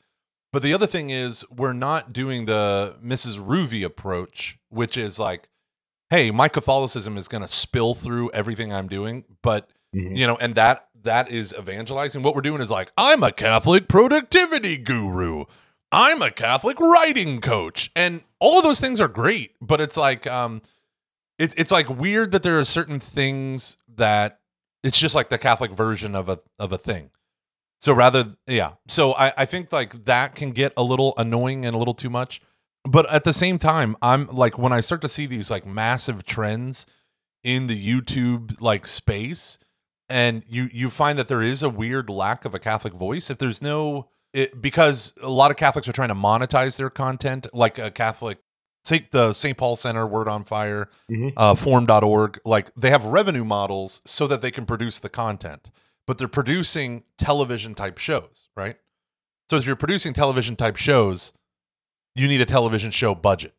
[0.52, 3.44] But the other thing is, we're not doing the Mrs.
[3.44, 5.48] Ruby approach, which is like,
[6.10, 10.14] hey, my Catholicism is going to spill through everything I'm doing, but mm-hmm.
[10.14, 12.22] you know, and that that is evangelizing.
[12.22, 15.44] What we're doing is like, I'm a Catholic productivity guru.
[15.92, 17.90] I'm a Catholic writing coach.
[17.96, 20.62] And all of those things are great, but it's like um
[21.38, 24.40] it's it's like weird that there are certain things that
[24.82, 27.10] it's just like the Catholic version of a of a thing.
[27.80, 28.72] So rather yeah.
[28.88, 32.10] So I, I think like that can get a little annoying and a little too
[32.10, 32.42] much
[32.84, 36.24] but at the same time i'm like when i start to see these like massive
[36.24, 36.86] trends
[37.42, 39.58] in the youtube like space
[40.08, 43.38] and you you find that there is a weird lack of a catholic voice if
[43.38, 47.78] there's no it, because a lot of catholics are trying to monetize their content like
[47.78, 48.38] a catholic
[48.84, 51.28] take the st paul center word on fire mm-hmm.
[51.36, 55.70] uh, formed.org like they have revenue models so that they can produce the content
[56.06, 58.76] but they're producing television type shows right
[59.48, 61.32] so if you're producing television type shows
[62.14, 63.54] you need a television show budget.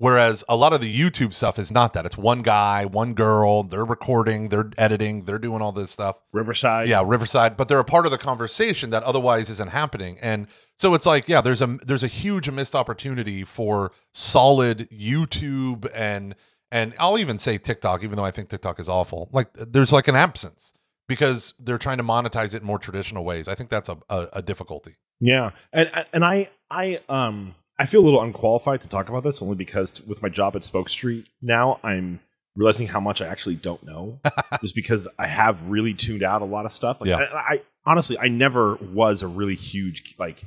[0.00, 2.06] Whereas a lot of the YouTube stuff is not that.
[2.06, 6.16] It's one guy, one girl, they're recording, they're editing, they're doing all this stuff.
[6.32, 6.88] Riverside.
[6.88, 10.18] Yeah, Riverside, but they're a part of the conversation that otherwise isn't happening.
[10.22, 10.46] And
[10.78, 16.34] so it's like, yeah, there's a there's a huge missed opportunity for solid YouTube and
[16.72, 19.28] and I'll even say TikTok, even though I think TikTok is awful.
[19.32, 20.72] Like there's like an absence
[21.08, 23.48] because they're trying to monetize it in more traditional ways.
[23.48, 24.96] I think that's a, a, a difficulty.
[25.20, 29.40] Yeah, and and I I um I feel a little unqualified to talk about this
[29.42, 32.20] only because with my job at Spoke Street now I'm
[32.56, 34.20] realizing how much I actually don't know
[34.60, 37.00] just because I have really tuned out a lot of stuff.
[37.00, 37.18] Like, Yeah.
[37.18, 40.42] I, I honestly I never was a really huge like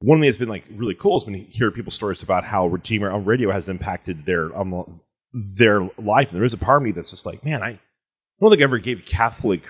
[0.00, 3.26] one thing that's been like really cool has been hearing people's stories about how Relevant
[3.26, 5.00] Radio has impacted their um
[5.32, 6.30] their life.
[6.30, 7.78] And there is a part of me that's just like, man, I, I
[8.40, 9.62] don't think I ever gave Catholic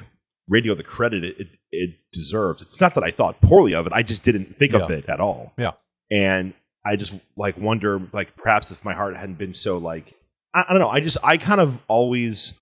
[0.48, 2.62] radio the credit it, it, it deserves.
[2.62, 4.96] It's not that I thought poorly of it; I just didn't think of Yeah.
[4.96, 5.52] it at all.
[5.58, 5.72] Yeah.
[6.10, 6.54] and
[6.84, 10.14] I just like wonder, like perhaps if my heart hadn't been so like
[10.54, 10.88] I, I don't know.
[10.90, 12.54] I just I kind of always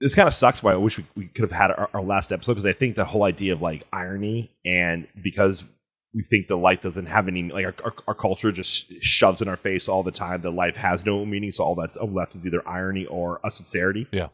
[0.00, 0.62] this kind of sucks.
[0.62, 2.94] Why I wish we, we could have had our, our last episode because I think
[2.94, 5.68] the whole idea of like irony and because
[6.14, 9.48] we think the light doesn't have any like our, our, our culture just shoves in
[9.48, 11.50] our face all the time that life has no meaning.
[11.50, 14.06] So all that's left is either irony or a sincerity.
[14.12, 14.28] Yeah.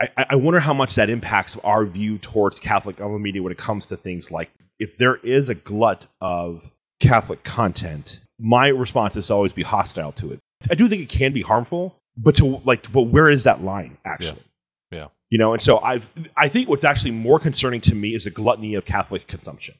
[0.00, 3.86] I, I wonder how much that impacts our view towards Catholic media when it comes
[3.88, 9.34] to things like if there is a glut of Catholic content, my response is to
[9.34, 10.38] always be hostile to it.
[10.70, 13.98] I do think it can be harmful, but to like, but where is that line
[14.04, 14.42] actually?
[14.90, 15.08] Yeah.
[15.30, 18.30] You know, and so I've I think what's actually more concerning to me is the
[18.30, 19.74] gluttony of Catholic consumption.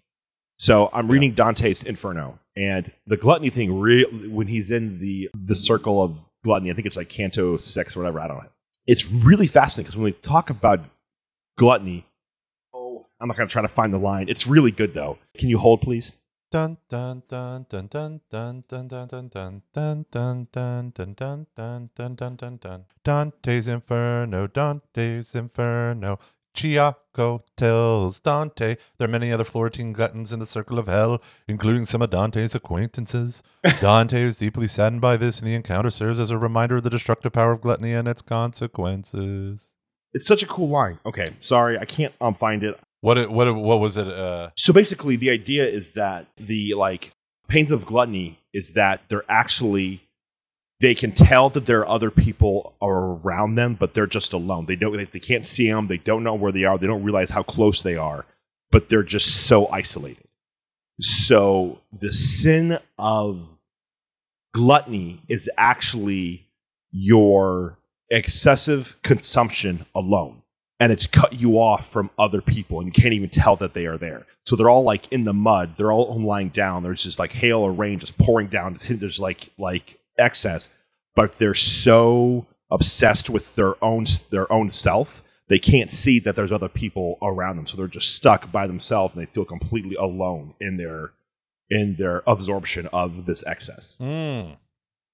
[0.58, 5.54] So I'm reading Dante's Inferno, and the gluttony thing, re- when he's in the the
[5.54, 8.20] circle of gluttony, I think it's like Canto six or whatever.
[8.20, 8.50] I don't know.
[8.88, 10.80] It's really fascinating because when we talk about
[11.58, 12.06] gluttony,
[12.72, 14.30] oh, I'm not going to try to find the line.
[14.30, 15.18] It's really good though.
[15.36, 16.16] Can you hold, please?
[16.50, 21.90] Dun dun dun dun dun dun dun dun dun dun dun dun dun dun dun
[21.94, 26.18] dun dun dun dun Dante's Inferno, Dante's Inferno.
[26.58, 31.86] Ciacco tells Dante there are many other Florentine gluttons in the circle of hell, including
[31.86, 33.42] some of Dante's acquaintances.
[33.80, 36.90] Dante is deeply saddened by this, and the encounter serves as a reminder of the
[36.90, 39.68] destructive power of gluttony and its consequences.
[40.12, 40.98] It's such a cool line.
[41.06, 42.78] Okay, sorry, I can't um, find it.
[43.02, 44.08] What it, what it- what was it?
[44.08, 47.12] Uh, So basically, the idea is that the like
[47.46, 50.00] pains of gluttony is that they're actually
[50.80, 54.66] they can tell that there are other people are around them, but they're just alone.
[54.66, 55.88] They don't they, they can't see them.
[55.88, 56.78] They don't know where they are.
[56.78, 58.24] They don't realize how close they are,
[58.70, 60.24] but they're just so isolated.
[61.00, 63.58] So the sin of
[64.52, 66.48] gluttony is actually
[66.90, 67.78] your
[68.10, 70.42] excessive consumption alone
[70.80, 73.84] and it's cut you off from other people and you can't even tell that they
[73.84, 77.18] are there so they're all like in the mud they're all lying down there's just
[77.18, 80.68] like hail or rain just pouring down there's like like excess
[81.14, 86.52] but they're so obsessed with their own their own self they can't see that there's
[86.52, 90.54] other people around them so they're just stuck by themselves and they feel completely alone
[90.60, 91.12] in their
[91.70, 94.56] in their absorption of this excess mm,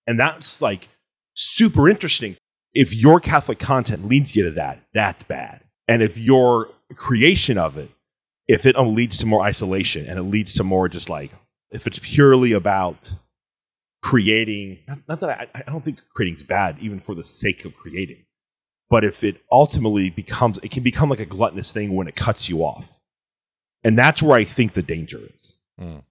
[0.07, 0.89] and that's like
[1.35, 2.37] super interesting.
[2.73, 5.61] If your Catholic content leads you to that, that's bad.
[5.87, 7.91] And if your creation of it,
[8.49, 11.33] if it leads to more isolation and it leads to more just like,
[11.71, 13.13] if it's purely about
[14.05, 17.75] creating, not, not that I, I don't think creating's bad, even for the sake of
[17.75, 18.27] creating,
[18.91, 22.51] but if it ultimately becomes, it can become like a gluttonous thing when it cuts
[22.51, 23.01] you off.
[23.83, 25.59] And that's where I think the danger is.
[25.81, 26.03] mm.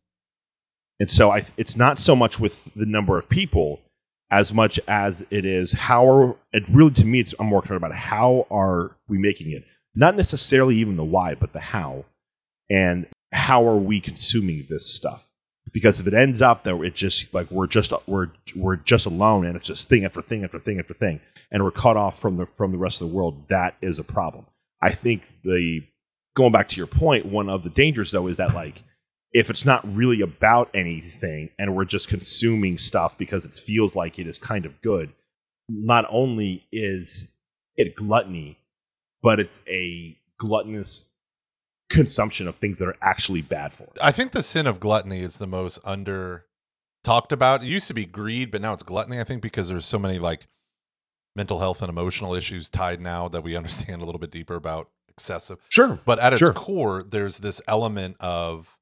[0.99, 3.79] And so I, it's not so much with the number of people
[4.31, 7.83] as much as it is how are, it really to me, it's, I'm more concerned
[7.83, 9.65] about how are we making it?
[9.93, 12.05] Not necessarily even the why, but the how.
[12.71, 15.29] And how are we consuming this stuff?
[15.73, 19.45] Because if it ends up that it just like we're just we're we're just alone
[19.45, 21.19] and it's just thing after thing after thing after thing
[21.51, 24.03] and we're cut off from the from the rest of the world, that is a
[24.03, 24.45] problem.
[24.81, 25.81] I think the
[26.35, 28.83] going back to your point, one of the dangers though is that like
[29.33, 34.19] if it's not really about anything and we're just consuming stuff because it feels like
[34.19, 35.11] it is kind of good,
[35.67, 37.29] not only is
[37.75, 38.59] it gluttony,
[39.23, 41.05] but it's a gluttonous
[41.93, 43.97] consumption of things that are actually bad for us.
[44.01, 46.45] I think the sin of gluttony is the most under
[47.03, 47.63] talked about.
[47.63, 49.19] It used to be greed, but now it's gluttony.
[49.19, 50.47] I think because there's so many like
[51.35, 54.89] mental health and emotional issues tied now that we understand a little bit deeper about
[55.07, 55.59] excessive.
[55.69, 55.99] Sure.
[56.05, 56.53] But at its Sure.
[56.53, 58.77] core, there's this element of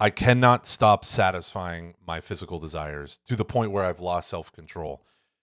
[0.00, 5.02] I cannot stop satisfying my physical desires to the point where I've lost self control.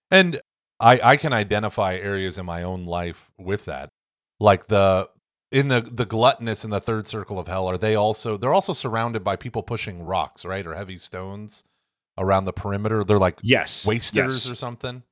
[0.09, 0.39] And
[0.79, 3.89] I, I can identify areas in my own life with that.
[4.39, 5.09] Like the
[5.51, 8.73] in the the gluttonous in the third circle of hell, are they also they're also
[8.73, 10.65] surrounded by people pushing rocks, right?
[10.65, 11.63] Or heavy stones.
[12.17, 13.03] around the perimeter.
[13.03, 13.86] They're like Yes.
[13.86, 14.49] wasters yes.
[14.49, 15.03] or something.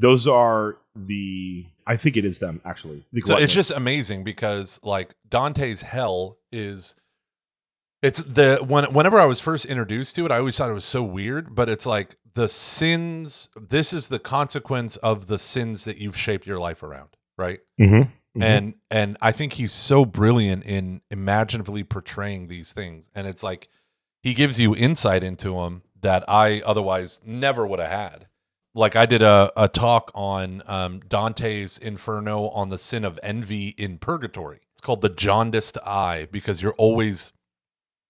[0.00, 1.66] Those are the.
[1.86, 3.06] I think it is them actually.
[3.12, 6.96] The So it's just amazing because like Dante's hell is
[8.02, 10.84] it's the when whenever I was first introduced to it, I always thought it was
[10.84, 15.98] so weird, but it's like the sins this is the consequence of the sins that
[15.98, 17.60] you've shaped your life around, right?
[17.80, 18.10] Mhm.
[18.38, 18.42] Mhm.
[18.44, 23.10] And and I think he's so brilliant in imaginatively portraying these things.
[23.14, 23.68] And it's like
[24.22, 28.28] he gives you insight into them that I otherwise never would have had.
[28.74, 33.68] Like I did a, a talk on um, Dante's Inferno on the sin of envy
[33.70, 34.60] in purgatory.
[34.72, 37.32] It's called the jaundiced eye because you're always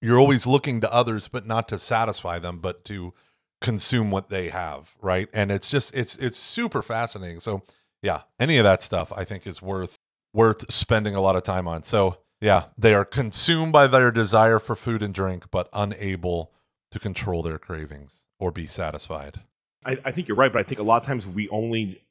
[0.01, 3.15] you're always looking to others, but not to satisfy them, but to
[3.61, 5.29] consume what they have, right?
[5.33, 7.41] And it's just it's it's super fascinating.
[7.41, 7.63] So
[8.03, 9.98] yeah, any of that stuff I think is worth
[10.33, 11.83] worth spending a lot of time on.
[11.83, 16.53] So yeah, they are consumed by their desire for food and drink, but unable
[16.91, 19.41] to control their cravings or be satisfied.
[19.85, 22.03] I, I think you're right, but I think a lot of times we only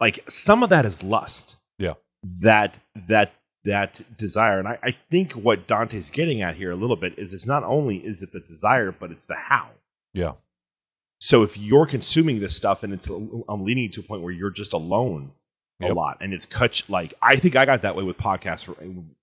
[0.00, 1.56] like some of that is lust.
[1.78, 1.94] Yeah.
[2.22, 3.32] That that
[3.64, 4.58] that desire.
[4.58, 7.64] And I, I think what Dante's getting at here a little bit is it's not
[7.64, 9.70] only is it the desire, but it's the how.
[10.12, 10.32] Yeah.
[11.18, 14.32] So if you're consuming this stuff and it's I'm leading you to a point where
[14.32, 15.32] you're just alone
[15.82, 15.96] a Yep.
[15.96, 18.64] lot, and it's cut like I think I got that way with podcasts.
[18.64, 18.76] For,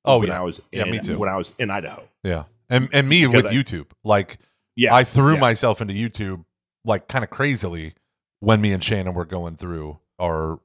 [0.05, 0.39] Oh, when yeah.
[0.39, 1.17] I was Yeah, in, me too.
[1.17, 2.43] When I was in Idaho, Yeah.
[2.69, 3.87] And and me Because with I- YouTube.
[4.03, 4.37] Like
[4.75, 5.39] yeah, I threw yeah.
[5.39, 6.45] myself into YouTube
[6.85, 7.93] like kind of crazily
[8.39, 10.59] when me and Shannon were going through our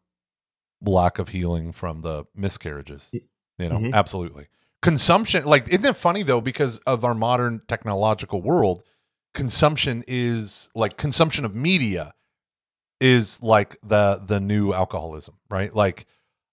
[0.80, 3.10] lack of healing from the miscarriages.
[3.58, 3.94] You know, Mhm.
[3.94, 4.48] absolutely.
[4.82, 8.82] Consumption, like, isn't it funny though, because of our modern technological world,
[9.34, 12.14] consumption is like consumption of media
[13.00, 15.74] is like the the new alcoholism, right?
[15.74, 16.06] Like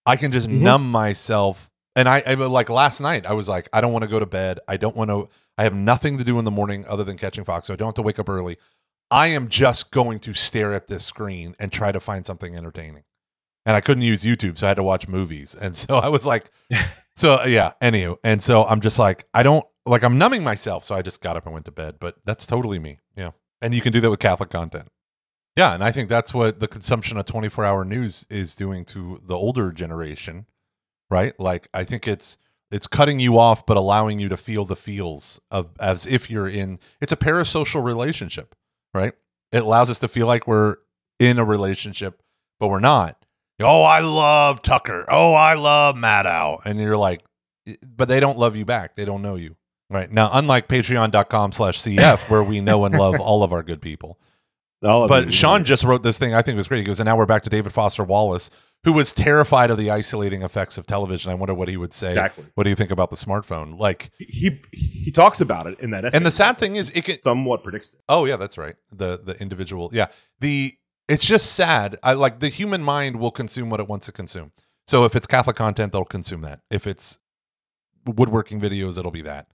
[0.06, 0.62] I can just Mhm.
[0.62, 4.10] numb myself and I, I like last night I was like I don't want to
[4.10, 4.60] go to bed.
[4.68, 7.44] I don't want to I have nothing to do in the morning other than catching
[7.44, 8.58] Fox, so I don't have to wake up early.
[9.12, 13.04] I am just going to stare at this screen and try to find something entertaining.
[13.66, 15.54] And I couldn't use YouTube, so I had to watch movies.
[15.56, 16.50] And so I was like,
[17.16, 18.18] so yeah, anywho.
[18.24, 20.84] And so I'm just like, I don't like I'm numbing myself.
[20.84, 21.98] So I just got up and went to bed.
[22.00, 23.00] But that's totally me.
[23.16, 23.32] Yeah.
[23.62, 24.90] And you can do that with Catholic content.
[25.56, 25.74] Yeah.
[25.74, 29.36] And I think that's what the consumption of 24 hour news is doing to the
[29.36, 30.46] older generation,
[31.10, 31.40] right?
[31.40, 32.38] Like I think it's
[32.72, 36.48] it's cutting you off but allowing you to feel the feels of as if you're
[36.48, 38.56] in it's a parasocial relationship
[38.96, 39.14] right?
[39.52, 40.78] It allows us to feel like we're
[41.20, 42.22] in a relationship
[42.60, 43.24] but we're not.
[43.62, 45.06] Oh i love tucker.
[45.08, 47.22] Oh i love maddow and you're like
[47.96, 48.96] but they don't love you back.
[48.96, 49.56] They don't know you
[49.92, 50.12] right?
[50.12, 54.20] Now unlike patreon.com slash cf where we know and love all of our good people
[54.84, 55.34] All of but it.
[55.34, 56.80] Sean just wrote this thing I think it was great.
[56.80, 58.50] He goes, and now we're back to David Foster Wallace,
[58.84, 61.32] who was terrified of the isolating effects of television.
[61.32, 62.10] I wonder what he would say.
[62.10, 62.46] Exactly.
[62.56, 63.80] What do you think about the smartphone?
[63.80, 66.18] Like, he he talks about it in that essay.
[66.18, 67.20] and the sad thing is, it can.
[67.20, 68.00] somewhat predicts it.
[68.10, 68.76] Oh yeah, that's right.
[68.92, 69.90] The the individual.
[69.94, 70.08] Yeah.
[70.40, 70.76] The
[71.08, 71.98] it's just sad.
[72.04, 74.52] I like the human mind will consume what it wants to consume.
[74.88, 76.62] So if it's Catholic content, they'll consume that.
[76.70, 77.20] If it's
[78.06, 79.48] woodworking videos, it'll be that.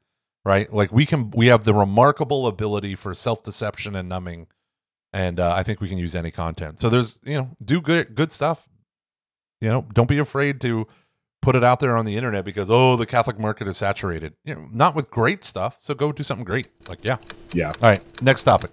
[0.46, 0.72] Right?
[0.74, 4.48] Like we can we have the remarkable ability for self deception and numbing,
[5.14, 6.80] and uh, I think we can use any content.
[6.80, 8.68] So there's you know do good good stuff.
[9.62, 10.88] You know, don't be afraid to
[11.42, 14.34] put it out there on the internet because oh the Catholic market is saturated.
[14.44, 15.78] You know, not with great stuff.
[15.80, 16.68] So go do something great.
[16.88, 17.18] Like yeah.
[17.54, 17.72] Yeah.
[17.82, 18.22] All right.
[18.22, 18.72] Next topic.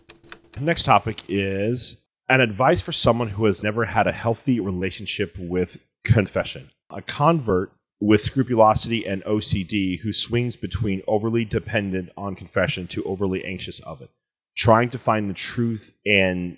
[0.61, 5.85] Next topic is an advice for someone who has never had a healthy relationship with
[6.05, 6.71] confession.
[6.91, 13.45] A convert with scrupulosity and OCD who swings between overly dependent on confession to overly
[13.45, 14.11] anxious of it,
[14.57, 16.57] trying to find the truth and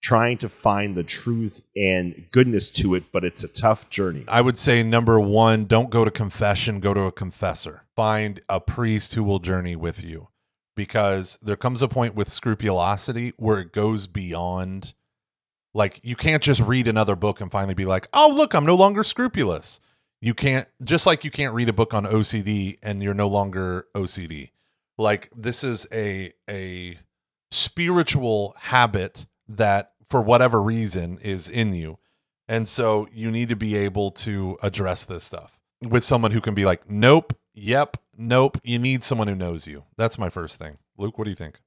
[0.00, 4.24] trying to find the truth and goodness to it, but it's a tough journey.
[4.28, 7.82] I would say number one, don't go to confession, go to a confessor.
[7.96, 10.28] Find a priest who will journey with you
[10.76, 14.94] because there comes a point with scrupulosity where it goes beyond.
[15.74, 18.76] Like, you can't just read another book and finally be like, oh, look, I'm no
[18.76, 19.80] longer scrupulous.
[20.20, 23.86] You can't, just like you can't read a book on OCD and you're no longer
[23.94, 24.50] OCD.
[24.96, 26.98] Like, this is a, a
[27.50, 31.98] spiritual habit that, for whatever reason, is in you.
[32.48, 36.54] And so you need to be able to address this stuff with someone who can
[36.54, 38.58] be like, nope, yep, nope.
[38.64, 39.84] You need someone who knows you.
[39.96, 40.78] That's my first thing.
[40.96, 41.60] Luke, what do you think?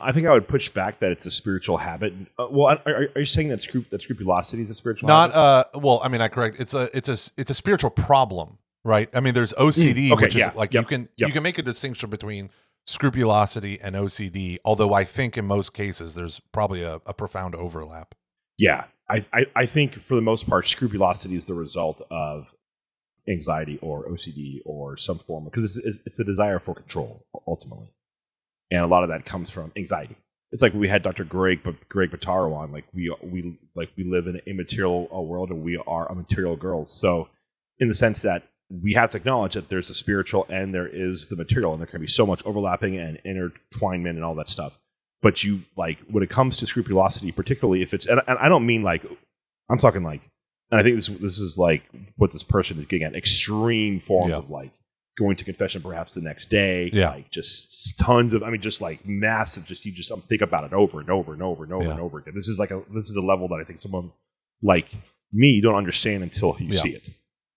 [0.00, 2.14] I think I would push back that it's a spiritual habit.
[2.38, 5.36] Uh, well, are, are you saying that, scrup- that scrupulosity is a spiritual Not habit?
[5.76, 6.60] uh well, I mean I correct.
[6.60, 9.08] It's a it's a it's a spiritual problem, right?
[9.12, 11.26] I mean there's OCD Mm, okay, which is yeah, like yep, you can yep.
[11.28, 12.50] you can make a distinction between
[12.90, 18.14] scrupulosity and OCD, although I think in most cases there's probably a, a profound overlap.
[18.58, 22.54] Yeah, I, I, I think for the most part, scrupulosity is the result of
[23.28, 27.88] anxiety or OCD or some form because it's, it's, a desire for control ultimately,
[28.70, 30.16] and a lot of that comes from anxiety.
[30.50, 31.24] it's like we had Dr.
[31.24, 32.72] Greg, but Greg Bottaro on.
[32.72, 36.14] Like we we like we live in an immaterial uh, world, and we are a
[36.14, 36.92] material girls.
[36.92, 37.28] So,
[37.78, 41.28] in the sense that we have to acknowledge that there's a spiritual and there is
[41.28, 44.78] the material, and there can be so much overlapping and intertwinement and all that stuff.
[45.22, 48.64] But you like when it comes to scrupulosity, particularly if it's and, and I don't
[48.64, 49.04] mean like
[49.68, 50.22] I'm talking like,
[50.70, 51.82] and I think this this is like
[52.16, 54.36] what this person is getting at extreme forms Yeah.
[54.36, 54.70] of like
[55.18, 57.10] going to confession perhaps the next day, Yeah.
[57.10, 60.64] like just tons of I mean just like massive just you just um, think about
[60.64, 61.90] it over and over and over and over Yeah.
[61.90, 62.34] and over again.
[62.34, 64.12] This is like a this is a level that I think someone
[64.62, 64.88] like
[65.32, 66.80] me don't understand until you Yeah.
[66.80, 67.10] see it.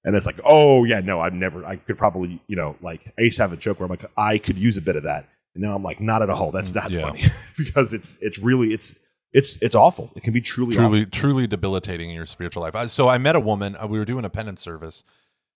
[0.05, 3.21] And it's like, oh yeah, no, I've never I could probably, you know, like I
[3.21, 5.27] used to have a joke where I'm like, I could use a bit of that.
[5.55, 6.51] And now I'm like, not at all.
[6.51, 7.01] That's not Mm, Yeah.
[7.01, 7.23] funny.
[7.57, 8.95] because it's it's really it's
[9.31, 10.11] it's it's awful.
[10.15, 10.89] It can be truly, awful.
[10.89, 12.75] truly truly debilitating in your spiritual life.
[12.75, 13.75] I- So I met a woman.
[13.81, 15.03] uh, We were doing a penance service,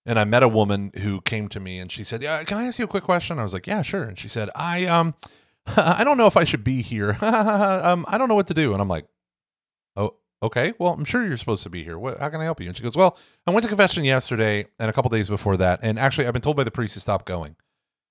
[0.06, 2.64] and I met a woman who came to me and she said, "Yeah, can I
[2.66, 5.14] ask you a quick question?" I was like, "Yeah, sure." And she said, "I um,
[5.76, 7.18] I don't know if I should be here.
[7.22, 9.08] um, I don't know what to do." And I'm like, "Oh,
[10.42, 10.72] okay.
[10.78, 11.98] Well, I'm sure you're supposed to be here.
[11.98, 13.16] What, how can I help you?" And she goes, "Well,
[13.46, 16.42] I went to confession yesterday and a couple days before that, and actually, I've been
[16.42, 17.56] told by the priest to stop going."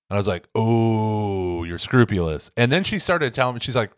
[0.10, 3.92] And I was like, "Oh, you're scrupulous." And then she started telling me, she's like.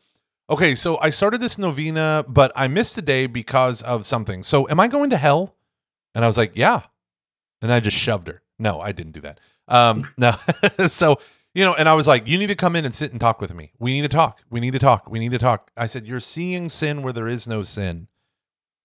[0.52, 4.42] Okay, so I started this novena, but I missed a day because of something.
[4.42, 5.56] So am I going to hell?
[6.16, 6.82] And I was like, yeah.
[7.62, 8.42] And I just shoved her.
[8.58, 9.40] No, I didn't do that.
[9.68, 10.36] Um, no.
[10.88, 11.18] so,
[11.54, 13.40] you know, and I was like, you need to come in and sit and talk
[13.40, 13.72] with me.
[13.80, 14.42] We need to talk.
[14.50, 15.10] We need to talk.
[15.10, 15.72] We need to talk.
[15.78, 18.09] I said, you're seeing sin where there is no sin.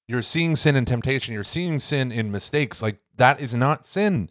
[0.07, 1.35] You're seeing sin in temptation.
[1.35, 2.83] You're seeing sin in mistakes.
[2.83, 4.31] Like that is not sin.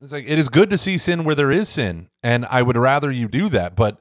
[0.00, 2.76] It's like it is good to see sin where there is sin, and I would
[2.76, 3.74] rather you do that.
[3.74, 4.00] But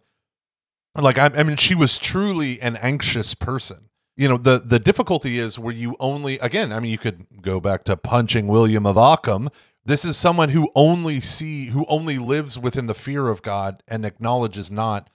[0.96, 3.90] like I, I mean, she was truly an anxious person.
[4.16, 6.72] You know, the the difficulty is where you only again.
[6.72, 9.50] I mean, you could go back to punching William of Ockham.
[9.86, 14.06] This is someone who only see who only lives within the fear of God and
[14.06, 15.10] acknowledges not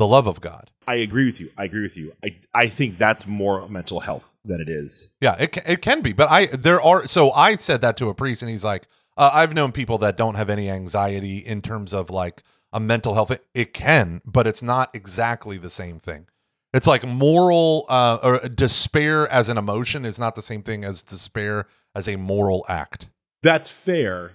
[0.00, 0.70] the love of God.
[0.88, 1.50] I agree with you.
[1.58, 2.14] I agree with you.
[2.24, 5.10] I I think that's more mental health than it is.
[5.20, 8.14] Yeah, it it can be, but I there are so I said that to a
[8.14, 8.88] priest, and he's like,
[9.18, 12.42] uh, I've known people that don't have any anxiety in terms of like
[12.72, 13.30] a mental health.
[13.30, 16.26] It, it can, but it's not exactly the same thing.
[16.72, 21.02] It's like moral uh, or despair as an emotion is not the same thing as
[21.02, 23.10] despair as a moral act.
[23.42, 24.32] That's fair.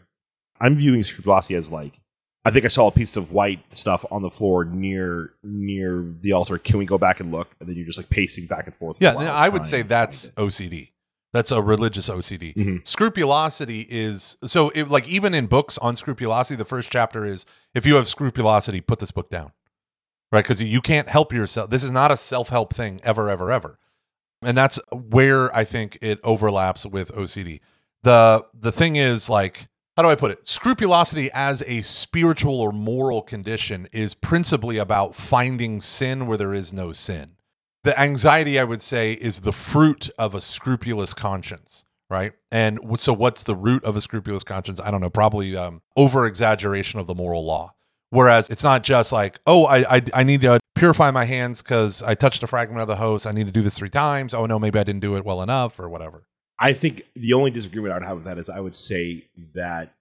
[0.62, 2.00] I'm viewing scrupulosity as like
[2.48, 6.32] I think I saw a piece of white stuff on the floor near near the
[6.34, 6.58] altar.
[6.60, 7.50] Can we go back and look?
[7.60, 8.98] And then you're just like pacing back and forth.
[9.00, 10.92] Yeah, I would say that's OCD.
[11.34, 12.54] That's a religious OCD.
[12.54, 12.88] Mhm.
[12.88, 17.86] Scrupulosity is so it, like even in books on scrupulosity, the first chapter is if
[17.86, 19.52] you have scrupulosity, put this book down,
[20.32, 20.44] right?
[20.44, 21.72] Because you can't help yourself.
[21.72, 23.80] This is not a self help thing ever, ever, ever.
[24.42, 27.60] And that's where I think it overlaps with OCD.
[28.04, 30.48] the The thing is like how do I put it?
[30.48, 36.74] Scrupulosity as a spiritual or moral condition is principally about finding sin where there is
[36.74, 37.32] no sin.
[37.84, 42.34] The anxiety i would say is the fruit of a scrupulous conscience right?
[42.52, 44.80] And so what's the root of a scrupulous conscience?
[44.80, 47.74] I don't know probably um, over exaggeration of the moral law.
[48.12, 52.02] Whereas it's not just like oh i i, I need to purify my hands because
[52.04, 54.46] i touched a fragment of the host i need to do this three times oh
[54.46, 56.28] no maybe i didn't do it well enough or whatever
[56.60, 59.94] I think the only disagreement I would have with that is I would say that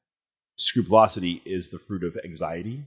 [0.56, 2.84] scrupulosity is the fruit of anxiety.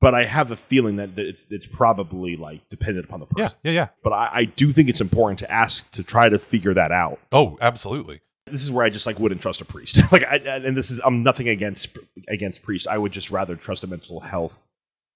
[0.00, 3.56] But I have a feeling that that it's it's probably like dependent upon the person.
[3.64, 6.38] yeah yeah yeah But I, I do think it's important to ask to try to
[6.38, 7.18] figure that out.
[7.32, 9.98] oh absolutely This is where I just like wouldn't trust a priest.
[10.12, 11.98] like, I, and this is I'm nothing against
[12.28, 12.86] against priests.
[12.86, 14.68] I would just rather trust a mental health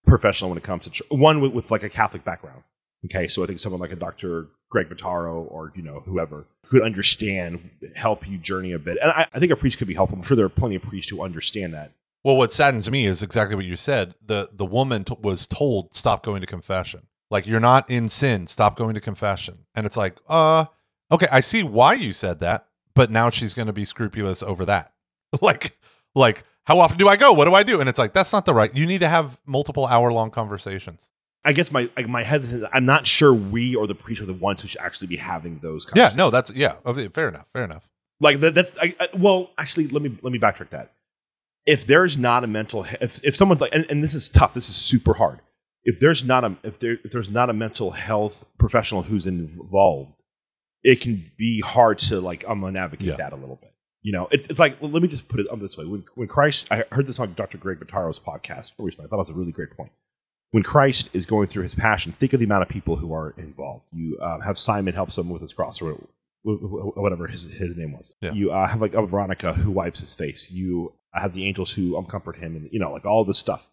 [0.05, 2.65] professional when it comes to tr- one with, with like a Catholic background.
[3.05, 4.49] Okay, so I think someone like a Dr.
[4.73, 8.97] Greg Bottaro or you know whoever could understand, help you journey a bit.
[9.03, 10.17] And I, I think a priest could be helpful.
[10.17, 11.93] I'm sure there are plenty of priests who understand that.
[12.25, 14.15] Well, what saddens me is exactly what you said.
[14.25, 17.03] the The woman t- was told stop going to confession.
[17.31, 18.47] Like you're not in sin.
[18.47, 19.67] Stop going to confession.
[19.75, 20.65] And it's like, uh,
[21.11, 24.65] okay, I see why you said that, but now she's going to be scrupulous over
[24.65, 24.95] that.
[25.43, 25.79] like,
[26.15, 27.35] like how often do I go?
[27.35, 27.79] What do I do?
[27.79, 28.75] And it's like that's not the right.
[28.75, 31.11] You need to have multiple hour long conversations.
[31.45, 32.67] I guess my like my hesitancy.
[32.73, 35.59] I'm not sure we or the priest are the ones who should actually be having
[35.59, 35.87] those.
[35.95, 36.77] Yeah, no, that's yeah.
[36.85, 37.47] Oh, okay, Fair enough.
[37.53, 37.89] Fair enough.
[38.21, 40.93] like that, that's I, I, well actually let me let me backtrack that
[41.67, 44.69] if there's not a mental if, if someone's like and, and this is tough this
[44.69, 45.41] is super hard
[45.85, 50.13] if there's not a if there if there's not a mental health professional who's involved
[50.85, 53.17] it can be hard to like i'm gonna navigate Yeah.
[53.17, 53.73] that a little bit
[54.03, 56.05] you know it's, it's like well, let me just put it on this way when,
[56.15, 59.31] when christ i heard this on dr greg bottaro's podcast recently i thought it was
[59.31, 59.91] a really great point
[60.53, 63.35] when christ is going through his passion think of the amount of people who are
[63.37, 65.93] involved you um, have simon helps him with his cross or
[66.45, 68.33] wh- wh- whatever his, his name was Yeah.
[68.33, 71.97] you uh, have like a veronica who wipes his face you have the angels who
[71.99, 73.69] um, comfort him and you know like all this stuff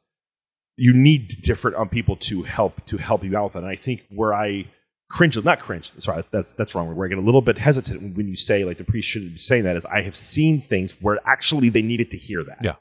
[0.78, 3.60] you need different um, people to help to help you out with that.
[3.60, 4.66] and i think where i
[5.12, 5.92] cringe, not cringe.
[5.98, 6.96] Sorry, that's that's wrong.
[6.96, 9.40] Where I get a little bit hesitant when you say like the priest shouldn't be
[9.40, 9.76] saying that.
[9.76, 12.60] Is I have seen things where actually they needed to hear that.
[12.64, 12.76] Yeah.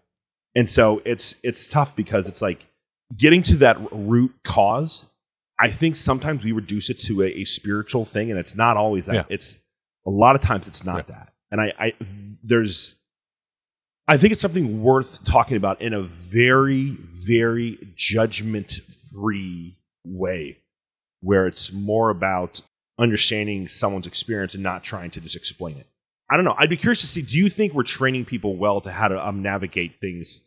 [0.54, 2.66] and so it's it's tough because it's like
[3.16, 5.06] getting to that root cause.
[5.60, 9.06] I think sometimes we reduce it to a, a spiritual thing, and it's not always
[9.06, 9.14] that.
[9.14, 9.24] Yeah.
[9.28, 9.58] It's
[10.06, 11.32] a lot of times it's not that.
[11.50, 11.94] And I, I
[12.42, 12.94] there's
[14.06, 18.80] I think it's something worth talking about in a very, very judgment
[19.12, 20.58] free way,
[21.20, 22.62] where it's more about
[22.98, 25.86] understanding someone's experience and not trying to just explain it.
[26.30, 26.54] I don't know.
[26.56, 29.26] I'd be curious to see do you think we're training people well to how to
[29.26, 30.42] um, navigate things?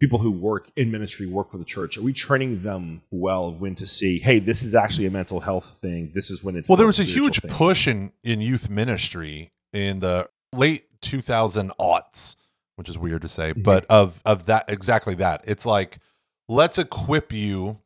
[0.00, 3.60] People who work in ministry, work for the church, are we training them well of
[3.62, 6.10] when to see, hey, this is actually a mental health thing?
[6.14, 7.50] This is when it's Well, there was a huge thing.
[7.50, 12.36] push in, in youth ministry in the late 2000 aughts,
[12.76, 13.62] which is weird to say, Mm-hmm.
[13.62, 15.42] but of of that exactly that.
[15.46, 15.98] It's like
[16.46, 17.78] let's equip you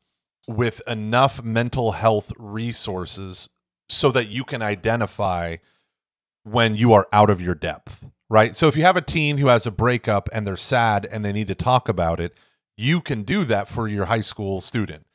[0.47, 3.47] with enough mental health resources
[3.87, 5.57] so that you can identify
[6.43, 8.55] when you are out of your depth, right?
[8.55, 11.33] So if you have a teen who has a breakup and they're sad and they
[11.33, 12.33] need to talk about it,
[12.77, 15.05] you can do that for your high school student.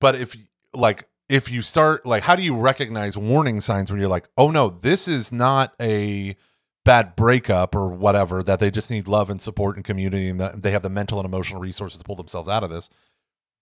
[0.00, 0.36] But if
[0.72, 4.52] like if you start like how do you recognize warning signs when you're like, "Oh
[4.52, 6.36] no, this is not a
[6.84, 10.62] bad breakup or whatever that they just need love and support and community and that
[10.62, 12.88] they have the mental and emotional resources to pull themselves out of this."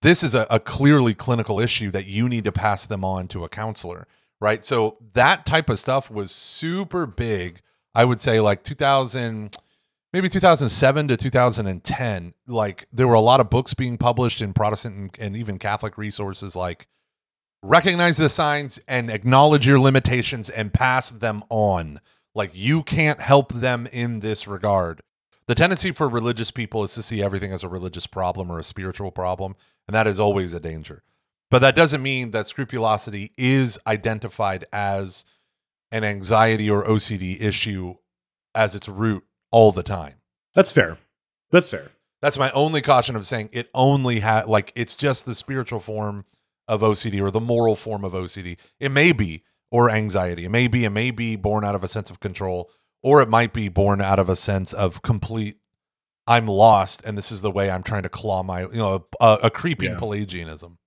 [0.03, 3.43] This is a, a clearly clinical issue that you need to pass them on to
[3.43, 4.07] a counselor,
[4.39, 4.63] right?
[4.63, 7.61] So that type of stuff was super big.
[7.95, 9.55] I would say like 2000
[10.11, 14.95] maybe 2007 to 2010 like there were a lot of books being published in protestant
[14.95, 16.87] and, and even catholic resources like
[17.63, 21.99] recognize the signs and acknowledge your limitations and pass them on.
[22.33, 25.01] Like you can't help them in this regard.
[25.47, 28.63] The tendency for religious people is to see everything as a religious problem or a
[28.63, 29.55] spiritual problem
[29.87, 31.03] and that is always a danger.
[31.49, 35.25] But that doesn't mean that scrupulosity is identified as
[35.91, 37.95] an anxiety or ocd issue
[38.55, 40.15] as its root all the time
[40.55, 40.97] That's fair.
[41.51, 41.91] That's fair.
[42.21, 46.25] that's my only caution of saying it only had like it's just the spiritual form
[46.67, 48.57] of OCD or the moral form of OCD.
[48.79, 50.45] It may be or anxiety.
[50.45, 52.69] It may be it may be born out of a sense of control
[53.01, 55.57] or it might be born out of a sense of complete
[56.27, 59.39] I'm lost and this is the way I'm trying to claw my you know a,
[59.43, 59.97] a creeping Yeah.
[59.97, 60.77] Pelagianism.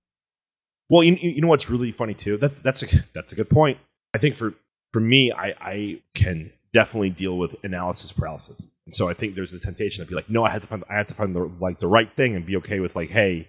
[0.89, 2.37] Well, you, you know what's really funny too.
[2.37, 3.79] That's that's a that's a good point.
[4.15, 4.55] I think for
[4.93, 9.53] for me, I I can definitely deal with analysis paralysis, and so I think there's
[9.53, 11.51] this temptation to be like, no, I have to find I have to find the
[11.61, 13.49] like the right thing and be okay with like, hey,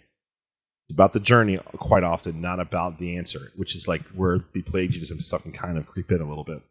[0.89, 4.61] it's about the journey quite often, not about the answer, which is like where the
[4.61, 6.61] Pelagianism stuff can kind of creep in a little bit.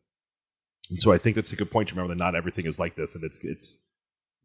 [0.91, 2.97] And so I think that's a good point to remember that not everything is like
[2.97, 3.79] this, and it's it's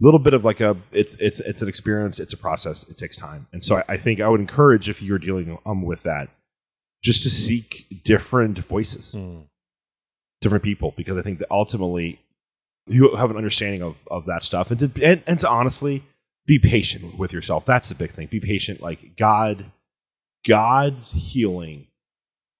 [0.01, 2.97] a little bit of like a it's it's it's an experience, it's a process, it
[2.97, 6.03] takes time, and so I, I think I would encourage if you're dealing um with
[6.03, 6.29] that,
[7.03, 9.39] just to seek different voices, Hmm.
[10.41, 12.19] Different people, because I think that ultimately
[12.87, 16.03] you have an understanding of of that stuff, and to and, and to honestly
[16.45, 17.65] be patient with yourself.
[17.65, 18.27] That's the big thing.
[18.27, 18.81] Be patient.
[18.81, 19.65] Like God,
[20.47, 21.87] God's healing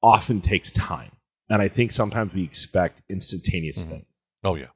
[0.03, 1.11] often takes time,
[1.49, 3.89] and I think sometimes we expect instantaneous Mhm.
[3.89, 4.05] things.
[4.43, 4.67] Oh yeah.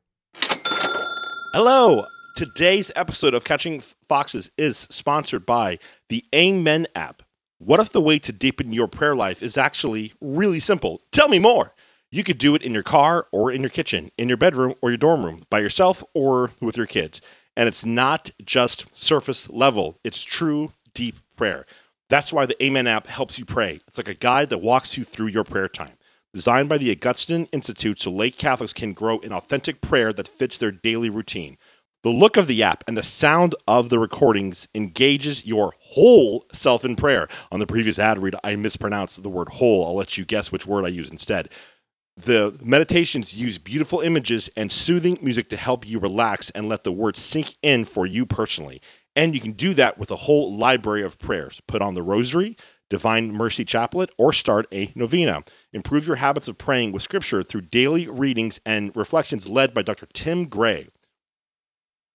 [1.54, 2.06] Hello.
[2.34, 7.24] Today's episode of Catching Foxes is sponsored by the Amen app.
[7.58, 11.02] What if the way to deepen your prayer life is actually really simple?
[11.12, 11.74] Tell me more.
[12.14, 14.90] You could do it in your car or in your kitchen, in your bedroom or
[14.90, 17.22] your dorm room, by yourself or with your kids.
[17.56, 21.66] And it's not just surface level, it's true deep prayer.
[22.10, 23.80] That's why the Amen app helps you pray.
[23.88, 25.94] It's like a guide that walks you through your prayer time.
[26.34, 30.58] Designed by the Augustine Institute so lay Catholics can grow in authentic prayer that fits
[30.58, 31.58] their daily routine.
[32.04, 36.84] The look of the app and the sound of the recordings engages your whole self
[36.84, 37.28] in prayer.
[37.52, 39.86] On the previous ad read, I mispronounced the word whole.
[39.86, 41.50] I'll let you guess which word I use instead.
[42.22, 46.92] The meditations use beautiful images and soothing music to help you relax and let the
[46.92, 48.80] words sink in for you personally.
[49.16, 51.62] And you can do that with a whole library of prayers.
[51.66, 52.56] Put on the rosary,
[52.92, 55.42] Divine Mercy Chaplet, or start a novena.
[55.74, 60.06] Improve your habits of praying with scripture through daily readings and reflections led by Dr.
[60.14, 60.90] Tim Gray.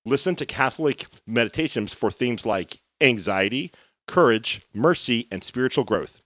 [0.05, 3.73] Listen to Catholic meditations for themes like anxiety,
[4.07, 6.21] courage, mercy, and spiritual growth.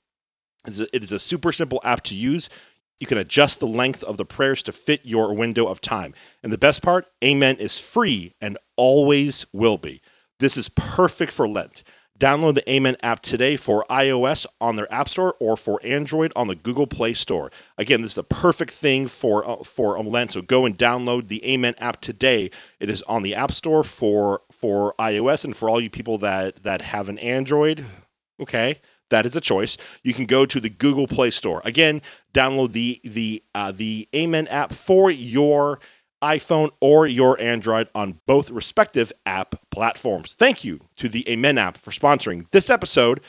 [0.67, 2.51] It is a, super simple app to use.
[3.01, 6.15] You can adjust the length of the prayers to fit your window of time.
[6.43, 10.03] And the best part, Amen is free and always will be.
[10.39, 11.83] This is perfect for Lent.
[12.21, 16.49] Download the Amen app today for iOS on their App Store or for Android on
[16.49, 17.51] the Google Play Store.
[17.79, 20.33] Again, this is the perfect thing for uh, for um, Lent.
[20.33, 22.51] So go and download the Amen app today.
[22.79, 26.63] It is on the App Store for for iOS and for all you people that
[26.63, 27.87] that have an Android.
[28.41, 28.81] Okay,
[29.11, 29.77] that is a choice.
[30.03, 31.61] You can go to the Google Play Store.
[31.65, 32.01] Again,
[32.33, 35.79] download the the uh, the Amen app for your
[36.23, 40.35] iPhone or your Android on both respective app platforms.
[40.35, 43.21] Thank you to the Amen app for sponsoring this episode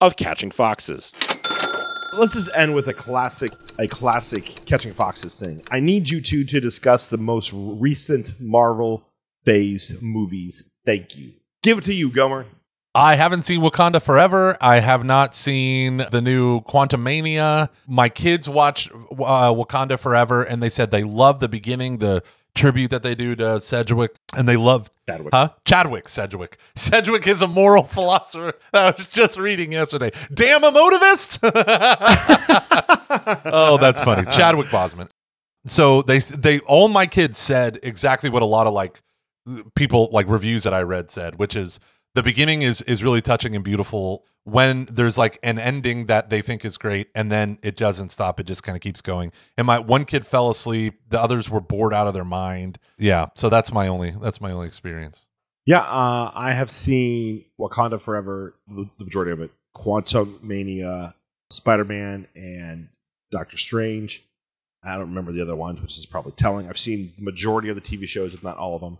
[0.00, 1.12] of Catching Foxes.
[2.14, 5.62] Let's just end with a classic, a classic catching foxes thing.
[5.70, 9.04] I need you two to discuss the most recent Marvel
[9.44, 10.68] Phase movies.
[10.86, 11.32] Thank you.
[11.62, 12.46] Give it to you, Gomer.
[12.98, 14.56] I haven't seen Wakanda Forever.
[14.60, 17.68] I have not seen the new Quantumania.
[17.86, 22.24] My kids watched uh, Wakanda Forever and they said they love the beginning, the
[22.56, 25.32] tribute that they do to Sedgwick, and they love Chadwick.
[25.32, 25.50] Huh?
[25.64, 26.58] Chadwick, Sedgwick.
[26.74, 28.54] Sedgwick is a moral philosopher.
[28.74, 30.10] I was just reading yesterday.
[30.34, 31.38] Damn a motivist.
[33.44, 34.28] oh, that's funny.
[34.28, 35.08] Chadwick Boseman.
[35.66, 39.00] So they they all my kids said exactly what a lot of like
[39.76, 41.78] people like reviews that I read said, which is
[42.14, 46.40] the beginning is is really touching and beautiful when there's like an ending that they
[46.40, 49.66] think is great and then it doesn't stop it just kind of keeps going and
[49.66, 53.48] my one kid fell asleep the others were bored out of their mind yeah so
[53.48, 55.26] that's my only that's my only experience
[55.66, 61.12] Yeah, uh, I have seen Wakanda Forever, the majority of it, Quantumania,
[61.50, 62.88] Spider Man, and
[63.30, 64.24] Doctor Strange.
[64.82, 66.68] I don't remember the other ones, which is probably telling.
[66.68, 68.96] I've seen the majority of the TV shows, if not all of them.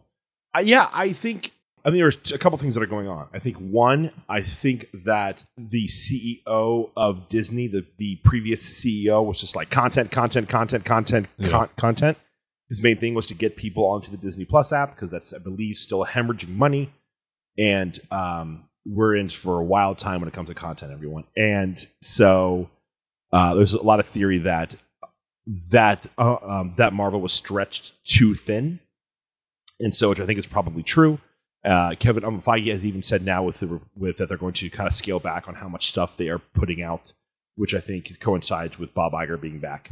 [0.54, 1.52] Uh, yeah, I think
[1.84, 3.28] I think there's a couple things that are going on.
[3.32, 9.40] I think one, I think that the CEO of Disney, the the previous CEO, was
[9.40, 11.48] just like content, content, content, content, Yeah.
[11.48, 12.18] con- content.
[12.68, 15.38] His main thing was to get people onto the Disney Plus app because that's, I
[15.38, 16.92] believe, still hemorrhaging money.
[17.56, 21.24] And um, we're in for a wild time when it comes to content, everyone.
[21.36, 22.68] And so
[23.32, 24.76] uh, there's a lot of theory that
[25.70, 28.80] that uh, um, that Marvel was stretched too thin,
[29.80, 31.18] and so which I think is probably true.
[31.64, 34.70] Uh, Kevin um, Feige has even said now with the with that they're going to
[34.70, 37.12] kind of scale back on how much stuff they are putting out,
[37.56, 39.90] which I think coincides with Bob Iger being back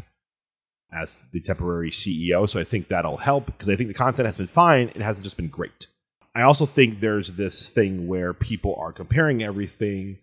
[0.92, 2.48] as the temporary CEO.
[2.48, 4.88] So I think that'll help because I think the content has been fine.
[4.94, 5.88] It hasn't just been great.
[6.34, 10.18] I also think there's this thing where people are comparing everything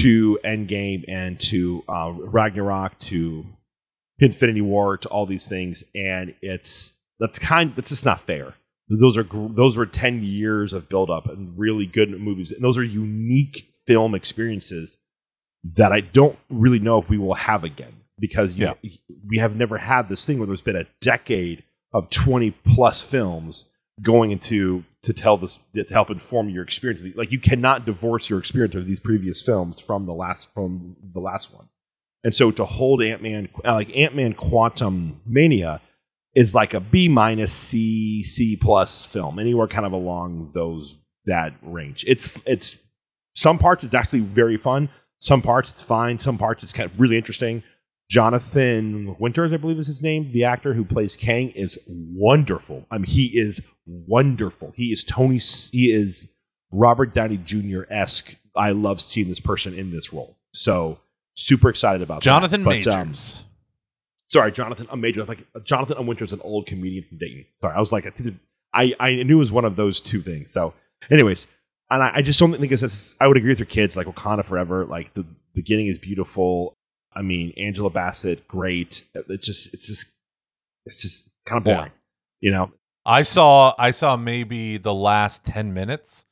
[0.00, 3.46] to Endgame and to uh, Ragnarok to
[4.18, 8.54] Infinity War to all these things, and it's that's kind that's just not fair.
[8.88, 12.78] Those are those were ten years of build up and really good movies, and those
[12.78, 14.96] are unique film experiences
[15.62, 18.72] that I don't really know if we will have again because you,
[19.26, 23.66] we have never had this thing where there's been a decade of twenty plus films
[24.00, 27.16] going into to tell this to help inform your experience.
[27.16, 31.20] Like you cannot divorce your experience of these previous films from the last from the
[31.20, 31.76] last ones.
[32.24, 35.80] And so to hold Ant Man, like Ant Man Quantumania,
[36.38, 41.54] is like a B minus C C plus film, anywhere kind of along those that
[41.62, 42.04] range.
[42.06, 42.76] It's it's
[43.34, 47.00] some parts it's actually very fun, some parts it's fine, some parts it's kind of
[47.00, 47.64] really interesting.
[48.08, 52.86] Jonathan Winters, I believe is his name, the actor who plays Kang, is wonderful.
[52.88, 54.72] I mean, he is wonderful.
[54.76, 55.38] He is Tony.
[55.38, 56.28] He is
[56.70, 57.82] Robert Downey Jr.
[57.90, 58.36] esque.
[58.54, 60.38] I love seeing this person in this role.
[60.52, 61.00] So
[61.34, 62.84] super excited about jonathan that.
[62.84, 63.44] But, um, majors
[64.28, 64.86] sorry, Jonathan.
[64.90, 65.24] I'm major.
[65.24, 67.44] Like Jonathan Winters, an old comedian from Dayton.
[67.60, 68.06] Sorry, I was like,
[68.74, 70.50] I I knew it was one of those two things.
[70.50, 70.74] So,
[71.10, 71.46] anyways,
[71.90, 73.14] and I, I just don't think it's.
[73.20, 73.96] I would agree with your kids.
[73.96, 74.84] Like Wakanda Forever.
[74.84, 75.24] Like the
[75.54, 76.74] beginning is beautiful.
[77.14, 79.04] I mean, Angela Bassett, great.
[79.14, 80.06] It's just, it's just,
[80.86, 81.76] it's just kind of Yeah.
[81.78, 81.92] boring.
[82.40, 82.70] You know,
[83.04, 86.26] I saw I saw maybe the last 10 minutes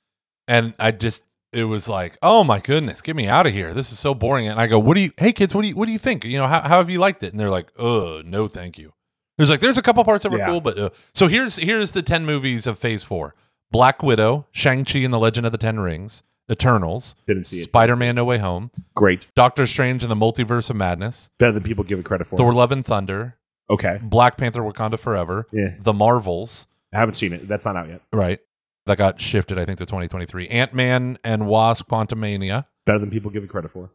[0.47, 3.73] and I just it was like, "Oh my goodness, get me out of here.
[3.75, 5.75] This is so boring." And I go, "What do you Hey kids, what do you
[5.77, 6.25] what do you think?
[6.25, 8.93] You know, how how have you liked it?" And they're like, "Uh, no, thank you."
[9.39, 10.47] There's like there's a couple parts that were Yeah.
[10.47, 10.91] cool, but uh.
[11.15, 13.35] so here's here's the 10 movies of Phase 4.
[13.71, 17.65] Black Widow, Shang-Chi and the Legend of the Ten Rings, Eternals, didn't see it.
[17.65, 21.85] Spider-Man No Way Home, Great, Doctor Strange and the Multiverse of Madness, better than people
[21.85, 22.37] give it credit for.
[22.37, 23.37] Thor Love and Thunder,
[23.69, 27.47] Okay, Black Panther Wakanda Forever, yeah, The Marvels, I haven't seen it.
[27.49, 28.01] That's not out yet.
[28.13, 28.39] Right.
[28.87, 30.49] That got shifted, I think, to 2023.
[30.49, 33.91] Ant Man and Wasp Quantumania, Better than people give it credit for.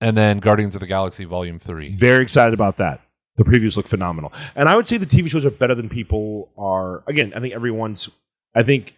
[0.00, 1.94] and then Guardians of the Galaxy Volume 3.
[1.94, 3.00] Very excited about that.
[3.36, 4.32] The previews look phenomenal.
[4.56, 7.04] And I would say the TV shows are better than people are.
[7.06, 8.08] Again, I think everyone's.
[8.56, 8.94] I think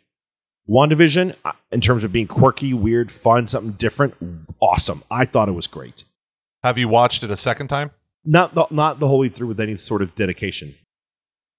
[0.68, 4.14] WandaVision, uh, in terms of being quirky, weird, fun, something different,
[4.60, 5.02] awesome.
[5.10, 6.04] I thought it was great.
[6.62, 7.90] Have you watched it a second time?
[8.24, 10.74] Not the, not the whole way through with any sort of dedication.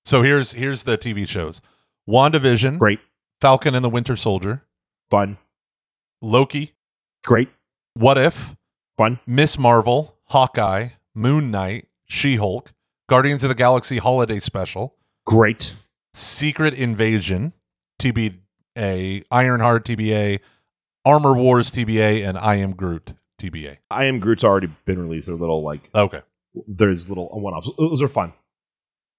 [0.06, 1.62] So here's here's the TV shows.
[2.10, 3.00] WandaVision, Great,
[3.42, 4.62] Falcon and the Winter Soldier,
[5.10, 5.38] fun,
[6.22, 6.74] Loki,
[7.26, 7.50] great,
[7.96, 8.56] What If,
[8.98, 12.72] fun, Miss Marvel, Hawkeye, Moon Knight, She-Hulk,
[13.10, 15.74] Guardians of the Galaxy Holiday Special, great,
[16.14, 17.54] Secret Invasion,
[18.00, 20.40] TBA, Ironheart TBA,
[21.04, 23.78] Armor Wars TBA, and I Am Groot TBA.
[23.90, 25.26] I am Groot's already been released.
[25.26, 26.22] They're little like Okay.
[26.68, 27.70] there's little one offs.
[27.76, 28.34] Those are fun.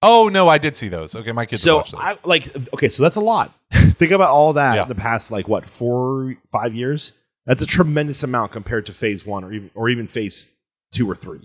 [0.01, 1.13] Oh no, I did see those.
[1.13, 1.99] Okay, my kids so watched those.
[2.01, 3.51] I like okay, so that's a lot.
[3.97, 4.83] Think about all that Yeah.
[4.85, 7.13] the past like what four five years.
[7.45, 10.49] That's a tremendous amount compared to phase one or even or even phase
[10.91, 11.39] two or three.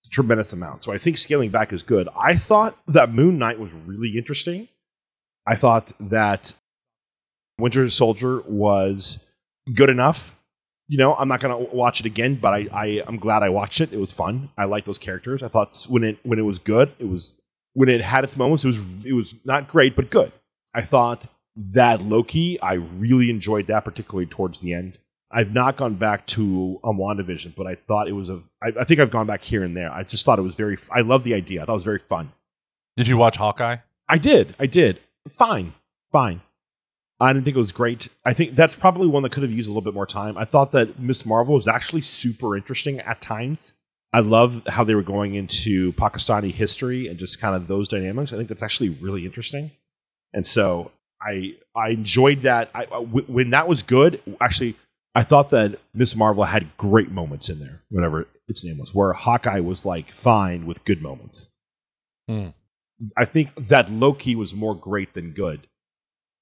[0.00, 0.82] It's a tremendous amount.
[0.82, 2.08] So I think scaling back is good.
[2.16, 4.68] I thought that Moon Knight was really interesting.
[5.46, 6.52] I thought that
[7.58, 9.24] Winter Soldier was
[9.74, 10.34] good enough.
[10.88, 13.80] You know, I'm not gonna watch it again, but I, I I'm glad I watched
[13.80, 13.92] it.
[13.92, 14.50] It was fun.
[14.56, 15.42] I liked those characters.
[15.42, 17.34] I thought when it when it was good, it was
[17.74, 20.32] when it had its moments, it was it was not great, but good.
[20.74, 21.26] I thought
[21.58, 24.98] that Loki, I really enjoyed that, particularly towards the end.
[25.30, 28.40] I've not gone back to um, WandaVision, but I thought it was a.
[28.62, 29.92] I, I think I've gone back here and there.
[29.92, 30.78] I just thought it was very.
[30.90, 31.62] I love the idea.
[31.62, 32.32] I thought it was very fun.
[32.96, 33.78] did you watch Hawkeye?
[34.08, 34.54] I did.
[34.58, 35.00] I did.
[35.28, 35.74] Fine.
[36.10, 36.40] Fine.
[37.20, 38.08] I didn't think it was great.
[38.24, 40.38] I think that's probably one that could have used a little bit more time.
[40.38, 43.72] I thought that Miss Marvel was actually super interesting at times.
[44.12, 48.32] I love how they were going into Pakistani history and just kind of those dynamics.
[48.32, 49.72] I think that's actually really interesting.
[50.32, 52.70] And so I I enjoyed that.
[52.74, 54.74] I, I- w- when that was good, actually,
[55.14, 59.12] I thought that Miss Marvel had great moments in there, whatever its name was, where
[59.12, 61.48] Hawkeye was like fine with good moments.
[62.28, 62.48] Hmm.
[63.16, 65.66] I think that Loki was more great than good.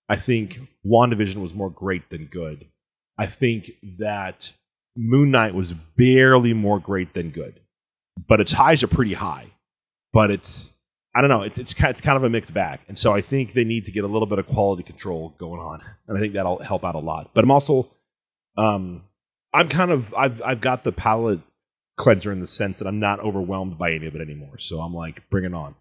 [0.09, 2.67] I think WandaVision was more great than good.
[3.19, 4.53] I think that
[4.97, 7.61] Moon Knight was barely more great than good.
[8.29, 9.49] But its highs are pretty high.
[10.13, 10.73] But it's
[11.17, 12.81] I don't know, it's it's kind, it's kind of a mixed bag.
[12.89, 15.61] And so I think they need to get a little bit of quality control going
[15.61, 15.83] on.
[16.07, 17.31] And I think that'll help out a lot.
[17.33, 17.89] But I'm also
[18.59, 19.05] um
[19.55, 21.41] I'm kind of I've I've got the palate
[21.97, 24.59] cleanser in the sense that I'm not overwhelmed by any of it anymore.
[24.59, 25.75] So I'm like, bring it on.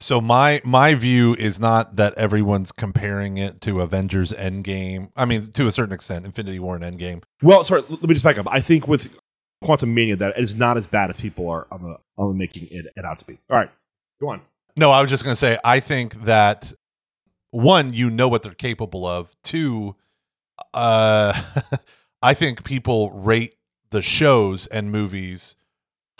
[0.00, 5.10] So my my view is not that everyone's comparing it to Avengers Endgame.
[5.14, 7.22] I mean, to a certain extent, Infinity War and Endgame.
[7.42, 8.48] Well, sorry, let me just back up.
[8.50, 9.16] I think with
[9.62, 13.04] Quantumania, that is not as bad as people are on, the, on making it, it
[13.04, 13.38] out to be.
[13.48, 13.70] All right,
[14.22, 14.40] go on.
[14.76, 16.72] No, I was just going to say I think that
[17.50, 19.36] one, you know what they're capable of.
[19.42, 19.96] Two,
[20.72, 21.40] uh,
[22.22, 23.56] I think people rate
[23.90, 25.56] the shows and movies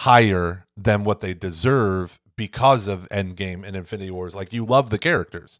[0.01, 4.35] higher than what they deserve because of Endgame and Infinity Wars.
[4.35, 5.59] Like you love the characters.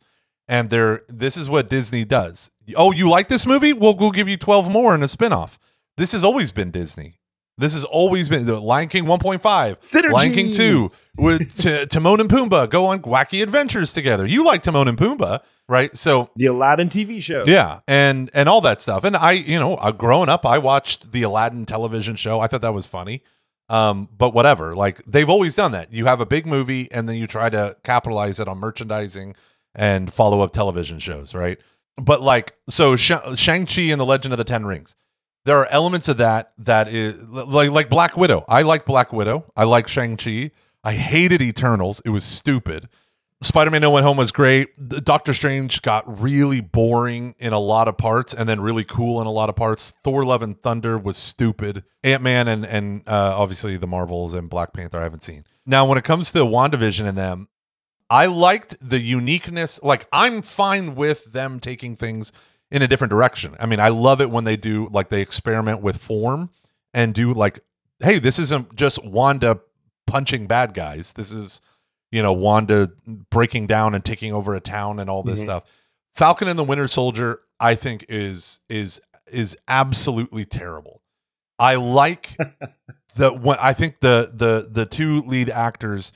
[0.49, 2.51] And they're this is what Disney does.
[2.77, 3.73] Oh, you like this movie?
[3.73, 5.59] Well, we'll give you 12 more in a spin-off.
[5.97, 7.21] This has always been Disney.
[7.59, 9.41] This has always been the Lion King 1.5,
[9.81, 10.11] Synergy!
[10.13, 14.27] Lion King 2, with T- Timon and Pumbaa go on wacky adventures together.
[14.27, 15.95] You like Timon and Pumbaa, right?
[15.97, 17.45] So The Aladdin TV show.
[17.47, 19.05] yeah, and and all that stuff.
[19.05, 22.41] And I, you know, uh, growing up, I watched the Aladdin television show.
[22.41, 23.23] I thought that was funny.
[23.69, 24.75] Um, but whatever.
[24.75, 25.93] Like they've always done that.
[25.93, 29.37] You have a big movie, and then you try to capitalize it on merchandising
[29.75, 31.59] and follow up television shows, right?
[31.97, 34.97] But like, so Sh- Shang Chi and the Legend of the Ten Rings.
[35.45, 38.45] There are elements of that that is like like Black Widow.
[38.49, 39.51] I like Black Widow.
[39.57, 40.53] I like Shang Chi.
[40.85, 42.01] I hated Eternals.
[42.05, 42.89] It was stupid.
[43.43, 44.89] Spider-Man No One Home was great.
[45.05, 49.27] Doctor Strange got really boring in a lot of parts, and then really cool in
[49.27, 49.93] a lot of parts.
[50.05, 51.83] Thor: Love and Thunder was stupid.
[52.05, 55.43] Ant Man and and uh, obviously the Marvels and Black Panther I haven't seen.
[55.67, 57.49] Now, when it comes to Wandavision and them,
[58.09, 59.83] I liked the uniqueness.
[59.83, 62.31] Like I'm fine with them taking things
[62.73, 63.55] in a different direction.
[63.61, 66.51] I mean, I love it when they do like they experiment with form
[66.93, 67.61] and do like,
[68.01, 69.61] hey, this isn't just Wanda
[70.07, 71.13] punching bad guys.
[71.13, 71.61] This is
[72.11, 72.91] you know Wanda
[73.31, 75.45] breaking down and taking over a town and all this Mhm.
[75.45, 75.65] stuff.
[76.15, 79.01] Falcon and the Winter Soldier, I think is is
[79.31, 81.03] is absolutely terrible.
[81.59, 82.37] I like
[83.17, 86.13] the when I think the the the two lead actors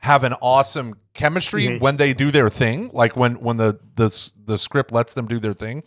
[0.00, 1.80] have an awesome chemistry Mhm.
[1.80, 5.38] when they do their thing, like when when the the the script lets them do
[5.38, 5.82] their thing.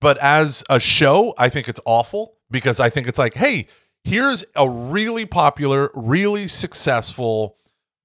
[0.00, 3.66] But as a show, I think it's awful because I think it's like, hey,
[4.02, 7.56] here's a really popular, really successful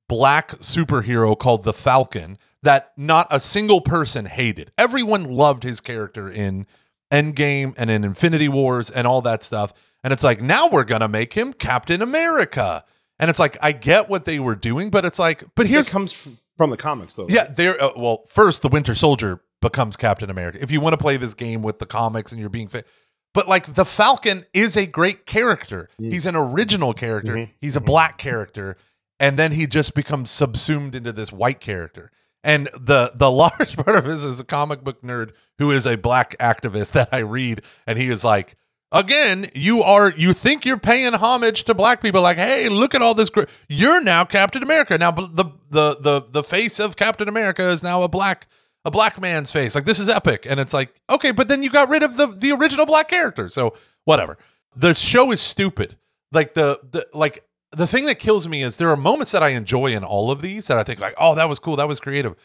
[0.07, 4.71] black superhero called the Falcon that not a single person hated.
[4.77, 6.65] Everyone loved his character in
[7.11, 9.73] Endgame and in Infinity Wars and all that stuff.
[10.03, 12.83] And it's like, now we're going to make him Captain America.
[13.19, 15.89] And it's like, I get what they were doing, but it's like, but It here's
[15.91, 17.27] comes f- from the comics, though.
[17.29, 17.81] yeah, there.
[17.81, 20.59] Uh, well, first, the Winter Soldier becomes Captain America.
[20.61, 22.87] If you want to play this game with the comics and you're being fit,
[23.33, 25.89] but like the Falcon is a great character.
[26.01, 26.11] Mm.
[26.13, 27.35] He's an original character.
[27.35, 27.49] Mhm.
[27.59, 28.77] He's a black character,
[29.19, 32.11] and then he just becomes subsumed into this white character.
[32.43, 35.97] And the the large part of this is a comic book nerd who is a
[35.97, 38.55] black activist that I read, and he is like.
[38.91, 43.01] Again, you are you think you're paying homage to black people like, "Hey, look at
[43.03, 47.27] all this gr- you're now Captain America." Now the the the the face of Captain
[47.29, 48.47] America is now a black
[48.85, 49.75] a black man's face.
[49.75, 50.47] Like this is epic.
[50.49, 53.47] And it's like, "Okay, but then you got rid of the the original black character."
[53.49, 53.75] So,
[54.05, 54.37] whatever.
[54.75, 55.95] the show is stupid.
[56.31, 59.49] Like the the like the thing that kills me is there are moments that I
[59.49, 61.99] enjoy in all of these that I think like, oh, that was cool, that was
[61.99, 62.35] creative.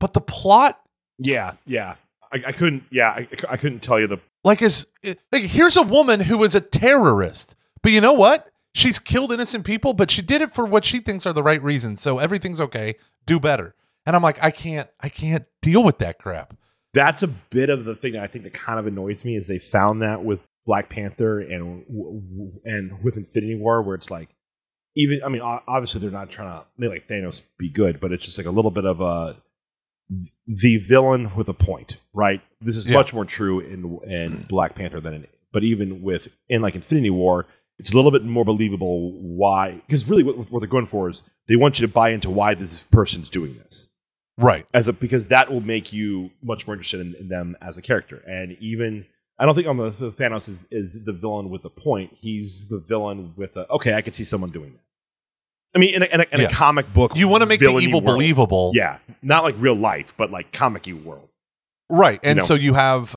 [0.00, 0.80] But the plot,
[1.18, 1.94] Yeah, yeah.
[2.32, 2.82] I, I couldn't.
[2.90, 4.18] Yeah, I, I couldn't tell you the.
[4.46, 8.48] Like, is eh, like here's a woman who is a terrorist, but you know what?
[8.74, 11.62] She's killed innocent people, but she did it for what she thinks are the right
[11.62, 12.00] reasons.
[12.00, 12.94] So everything's okay.
[13.26, 13.74] Do better.
[14.06, 16.54] And I'm like, I can't, I can't deal with that crap.
[16.94, 19.48] That's a bit of the thing that I think that kind of annoys me is
[19.48, 21.84] they found that with Black Panther and
[22.64, 24.28] and with Infinity War, where it's like
[24.94, 25.20] even.
[25.24, 28.38] I mean, obviously they're not trying to make like Thanos be good, but it's just
[28.38, 29.36] like a little bit of a
[30.46, 32.40] the villain with a point, right?
[32.60, 32.94] This is Yeah.
[32.94, 37.10] much more true in in Black Panther than in, but even with in like Infinity
[37.10, 37.46] War,
[37.78, 41.22] it's a little bit more believable why because really what, what they're going for is
[41.48, 43.88] they want you to buy into why this person's doing this
[44.38, 44.66] Right.
[44.72, 47.82] as a because that will make you much more interested in, in them as a
[47.82, 49.06] character and even
[49.38, 52.14] I don't think I'm the Thanos is, is the villain with a point.
[52.14, 53.92] He's the villain with a okay.
[53.92, 54.80] I could see someone doing that.
[55.76, 56.46] I mean, in a, in a, in Yeah.
[56.46, 58.16] a comic book, You want to make the evil world.
[58.16, 58.72] believable.
[58.74, 61.28] Yeah, not like real life, but like comic world.
[61.90, 62.18] Right.
[62.24, 62.44] And know.
[62.44, 63.14] so you have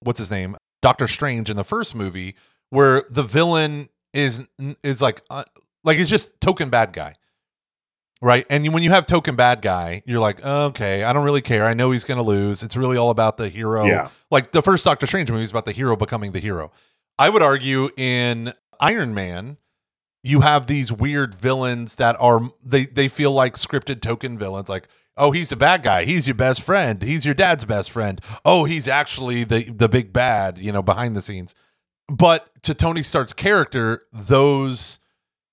[0.00, 0.56] what's his name?
[0.80, 2.36] Doctor Strange in the first movie
[2.70, 4.46] where the villain is
[4.82, 5.44] is like uh,
[5.84, 7.16] like it's just token bad guy.
[8.22, 8.44] Right?
[8.50, 11.64] And when you have token bad guy, you're like, "Okay, I don't really care.
[11.66, 12.62] I know he's going to lose.
[12.62, 14.08] It's really all about the hero." Yeah.
[14.30, 16.70] Like the first Doctor Strange movie is about the hero becoming the hero.
[17.18, 19.56] I would argue in Iron Man
[20.22, 24.88] you have these weird villains that are they they feel like scripted token villains like
[25.16, 28.64] oh he's a bad guy he's your best friend he's your dad's best friend oh
[28.64, 31.54] he's actually the the big bad you know behind the scenes.
[32.08, 34.98] But to Tony Stark's character those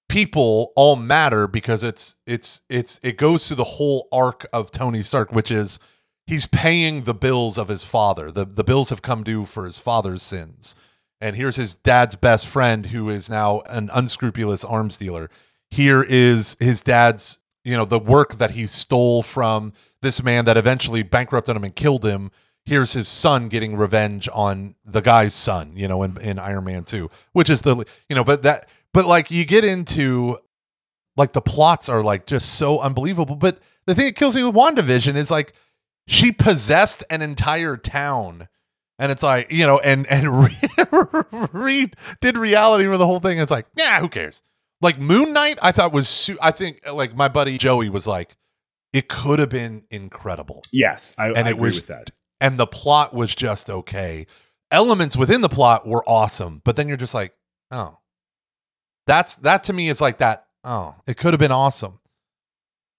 [0.10, 5.02] people all matter because it's it's it's it goes to the whole arc of Tony
[5.02, 5.80] Stark which is
[6.26, 8.32] he's paying the bills of his father.
[8.32, 10.76] The the bills have come due for his father's sins
[11.22, 15.30] and here's his dad's best friend who is now an unscrupulous arms dealer.
[15.70, 20.58] Here is his dad's you know the work that he stole from this man that
[20.58, 22.32] eventually bankrupted him and killed him.
[22.66, 26.84] Here's his son getting revenge on the guy's son you know in, in iron man
[26.84, 30.38] 2 which is the you know but that but like you get into
[31.18, 33.36] like the plots are like just so unbelievable.
[33.36, 35.54] But the thing that kills me with wandavision is like
[36.08, 38.48] she possessed an entire town
[39.00, 40.50] and it's like you know and and
[41.54, 43.40] read did reality for the whole thing.
[43.40, 44.42] It's like yeah who cares?
[44.80, 48.36] Like moon knight i thought was su- i think like my buddy joey was like
[48.94, 50.64] it could have been incredible.
[50.72, 52.12] Yes, I, And I it agree was- with that.
[52.40, 54.26] and the plot was just okay.
[54.72, 57.34] Elements within the plot were awesome but then you're just like
[57.72, 57.98] oh.
[59.08, 62.00] That's that to me is like that oh it could have been awesome.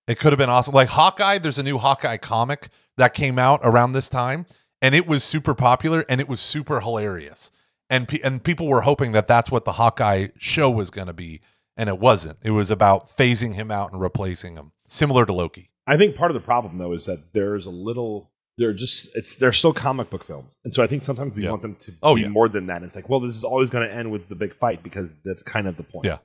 [0.07, 0.75] It could have been awesome.
[0.75, 4.47] Like hawkeye there's a new hawkeye comic that came out around this time
[4.83, 7.51] and it was super popular and it was super hilarious
[7.91, 11.13] and pe- and people were hoping that that's what the hawkeye show was going to
[11.13, 11.41] be
[11.77, 15.71] and it wasn't it was about phasing him out and replacing him similar to loki
[15.87, 18.31] I think part of the problem though is that there's a little.
[18.59, 21.51] They're just it's they're still comic book films, and so I think sometimes we Yeah.
[21.51, 22.29] want them to Oh, be yeah.
[22.29, 22.83] more than that.
[22.83, 25.43] It's like, well, this is always going to end with the big fight because that's
[25.43, 26.05] kind of the point.
[26.05, 26.19] Yeah.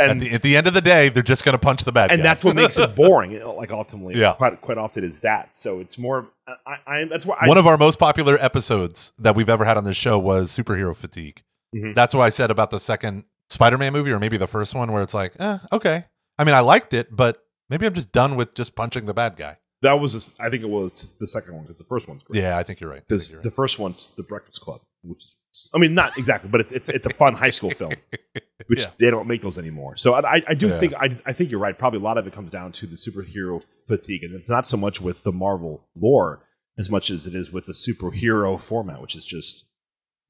[0.00, 1.92] And at, the, at the end of the day they're just going to punch the
[1.92, 2.14] bad guy.
[2.14, 2.28] and guy.
[2.28, 3.30] that's what makes it boring.
[3.32, 4.32] you know, Like ultimately, Yeah.
[4.34, 5.54] quite quite often is that.
[5.54, 6.28] So it's more.
[6.46, 9.76] I, I that's why I, One of our most popular episodes that we've ever had
[9.76, 11.42] on this show was superhero fatigue.
[11.76, 11.94] Mhm.
[11.94, 15.02] That's what I said about the second Spider-Man movie, or maybe the first one, where
[15.02, 16.06] it's like, eh, okay.
[16.38, 19.36] I mean, I liked it, but maybe I'm just done with just punching the bad
[19.36, 19.58] guy.
[19.82, 22.40] that was a, I think it was the second one because the first one's great.
[22.42, 23.02] Yeah, I think you're right.
[23.06, 25.22] Because the first one's the Breakfast Club, which
[25.52, 27.92] is I mean not exactly, but it's it's it's a fun high school film,
[28.66, 28.90] which Yeah.
[28.98, 29.96] they don't make those anymore.
[29.96, 30.78] So I, I- do Yeah.
[30.78, 31.78] think I, I think you're right.
[31.78, 34.76] Probably a lot of it comes down to the superhero fatigue, and it's not so
[34.76, 36.46] much with the Marvel lore
[36.78, 39.64] as much as it is with the superhero format, which is just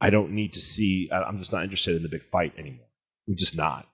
[0.00, 1.08] I don't need to see.
[1.12, 2.86] I'm just not interested in the big fight anymore.
[3.28, 3.88] I'm just not.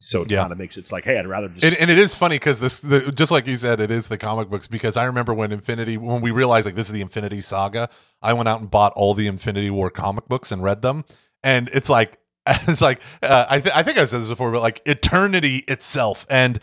[0.00, 0.40] So it Yeah.
[0.40, 2.58] kind of makes it's like, hey, I'd rather just And, and it is funny because
[2.58, 4.66] this, the, just like you said, it is the comic books.
[4.66, 7.88] Because I remember when Infinity, when we realized like this is the Infinity Saga,
[8.20, 11.04] I went out and bought all the Infinity War comic books and read them.
[11.44, 12.18] And it's like,
[12.68, 16.26] it's like uh, I, th- I think I've said this before, but like eternity itself
[16.28, 16.58] and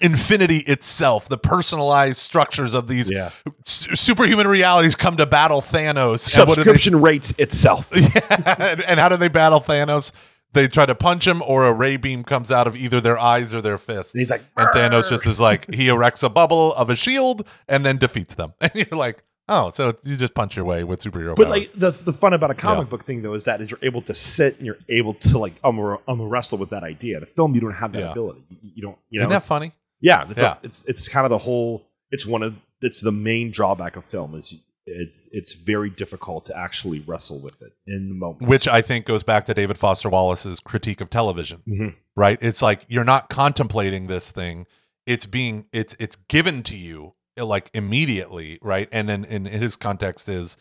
[0.00, 3.30] infinity itself, the personalized structures of these yeah
[3.66, 6.28] s- superhuman realities come to battle Thanos.
[6.34, 7.90] Do they- subscription rates itself.
[7.94, 8.54] yeah.
[8.58, 10.12] and, and how do they battle Thanos?
[10.52, 13.52] They try to punch him, or a ray beam comes out of either their eyes
[13.52, 14.14] or their fists.
[14.14, 17.44] And he's like, and Thanos just is like, he erects a bubble of a shield
[17.66, 18.52] and then defeats them.
[18.60, 21.58] And you're like, oh, so you just punch your way with superhero But powers.
[21.60, 22.90] like the the fun about a comic Yeah.
[22.90, 25.54] book thing though is that is you're able to sit and you're able to like
[25.64, 25.78] um,
[26.08, 27.20] um wrestle with that idea.
[27.20, 28.10] The film you don't have that Yeah.
[28.12, 28.42] ability.
[28.50, 29.72] You, you don't you know Isn't that funny?
[30.00, 30.50] yeah it's Yeah.
[30.50, 34.04] like- it's it's kind of the whole it's one of it's the main drawback of
[34.04, 38.46] film is it's it's very difficult to actually wrestle with it in the moment.
[38.46, 41.62] which I think goes back to David Foster Wallace's critique of television.
[41.66, 41.94] Mhm.
[42.14, 42.38] Right?
[42.42, 44.66] It's like you're not contemplating this thing;
[45.06, 48.88] it's being it's it's given to you Uh, like immediately, right?
[48.92, 50.56] And then in, in his context is,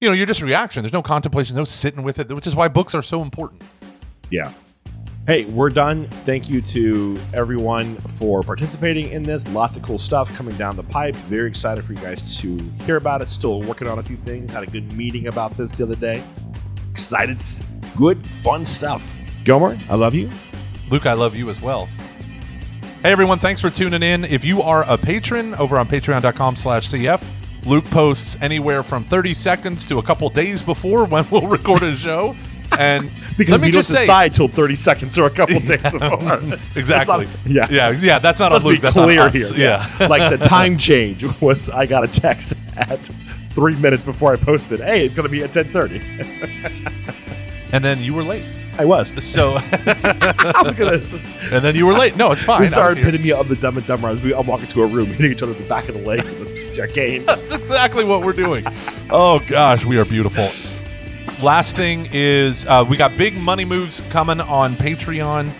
[0.00, 0.82] you know, you're just reaction.
[0.82, 3.62] There's no contemplation, no sitting with it, which is why books are so important.
[4.30, 4.52] Yeah.
[5.26, 6.08] Hey, we're done.
[6.24, 9.48] Thank you to everyone for participating in this.
[9.48, 11.14] Lots of cool stuff coming down the pipe.
[11.14, 13.28] Very excited for you guys to hear about it.
[13.28, 14.50] Still working on a few things.
[14.50, 16.22] Had a good meeting about this the other day.
[16.90, 17.38] Excited.
[17.96, 19.14] Good, fun stuff.
[19.44, 20.30] Gomer, I love you.
[20.90, 21.88] Luke, I love you as well.
[23.02, 24.24] Hey everyone, thanks for tuning in.
[24.24, 27.22] If you are a patron over on patreon.com slash CF,
[27.66, 31.96] Luke posts anywhere from 30 seconds to a couple days before when we'll record a
[31.96, 32.36] show.
[32.78, 35.58] And Because let me we don't just say, decide till 30 seconds or a couple
[35.60, 36.58] days before.
[36.76, 37.24] exactly.
[37.26, 37.66] Not- yeah.
[37.70, 38.18] yeah, yeah.
[38.20, 38.80] That's not Let's on Luke.
[38.80, 39.48] be That's clear here.
[39.56, 40.06] Yeah.
[40.08, 43.10] like the time change was I got a text at
[43.50, 46.00] three minutes before I posted, hey, it's going to be at 1030.
[47.72, 48.44] and then you were late.
[48.78, 49.12] I was.
[49.22, 51.26] So, Look at this.
[51.52, 52.16] and then you were late.
[52.16, 52.60] No, it's fine.
[52.62, 53.06] This is our here.
[53.08, 54.08] epitome of the dumb and dumber.
[54.08, 56.02] As we all walk into a room, hitting each other in the back of the
[56.02, 57.24] leg with this arcane.
[57.26, 58.64] That's exactly what we're doing.
[59.14, 60.48] Oh gosh, we are beautiful.
[61.42, 65.50] Last thing is uh, we got big money moves coming on Patreon.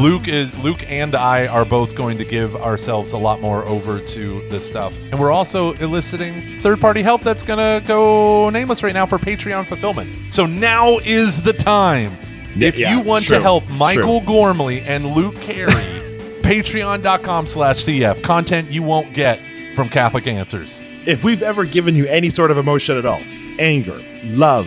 [0.00, 3.98] Luke is Luke and I are both going to give ourselves a lot more over
[3.98, 9.04] to this stuff, and we're also eliciting third-party help that's gonna go nameless right now
[9.04, 10.32] for Patreon fulfillment.
[10.32, 12.16] So now is the time.
[12.54, 14.28] Yeah, if yeah, you want true, to help Michael true.
[14.28, 15.72] Gormley and Luke Carey,
[16.42, 18.22] patreon.com slash CF.
[18.22, 19.40] Content you won't get
[19.74, 20.84] from Catholic Answers.
[21.04, 23.20] If we've ever given you any sort of emotion at all
[23.62, 24.66] anger, love,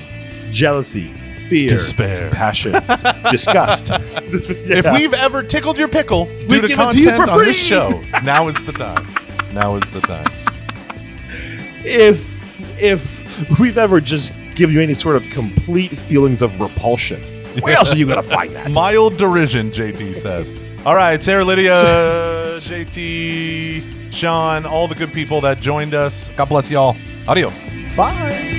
[0.52, 1.14] jealousy,
[1.50, 2.32] fear, Despair.
[2.32, 2.72] passion,
[3.32, 3.90] disgust.
[4.28, 7.54] If we've ever tickled your pickle We give it to you for on this free.
[7.54, 9.08] show, now is the time.
[9.54, 10.28] Now is the time.
[11.84, 12.34] if
[12.82, 17.22] if we've ever just given you any sort of complete feelings of repulsion,
[17.62, 18.72] where else are you going to find that?
[18.74, 20.54] Mild derision, JT says.
[20.86, 21.72] All right, Sarah Lydia,
[22.48, 26.30] JT, Sean, all the good people that joined us.
[26.38, 26.96] God bless y'all.
[27.28, 27.58] Adios.
[27.96, 28.55] Bye.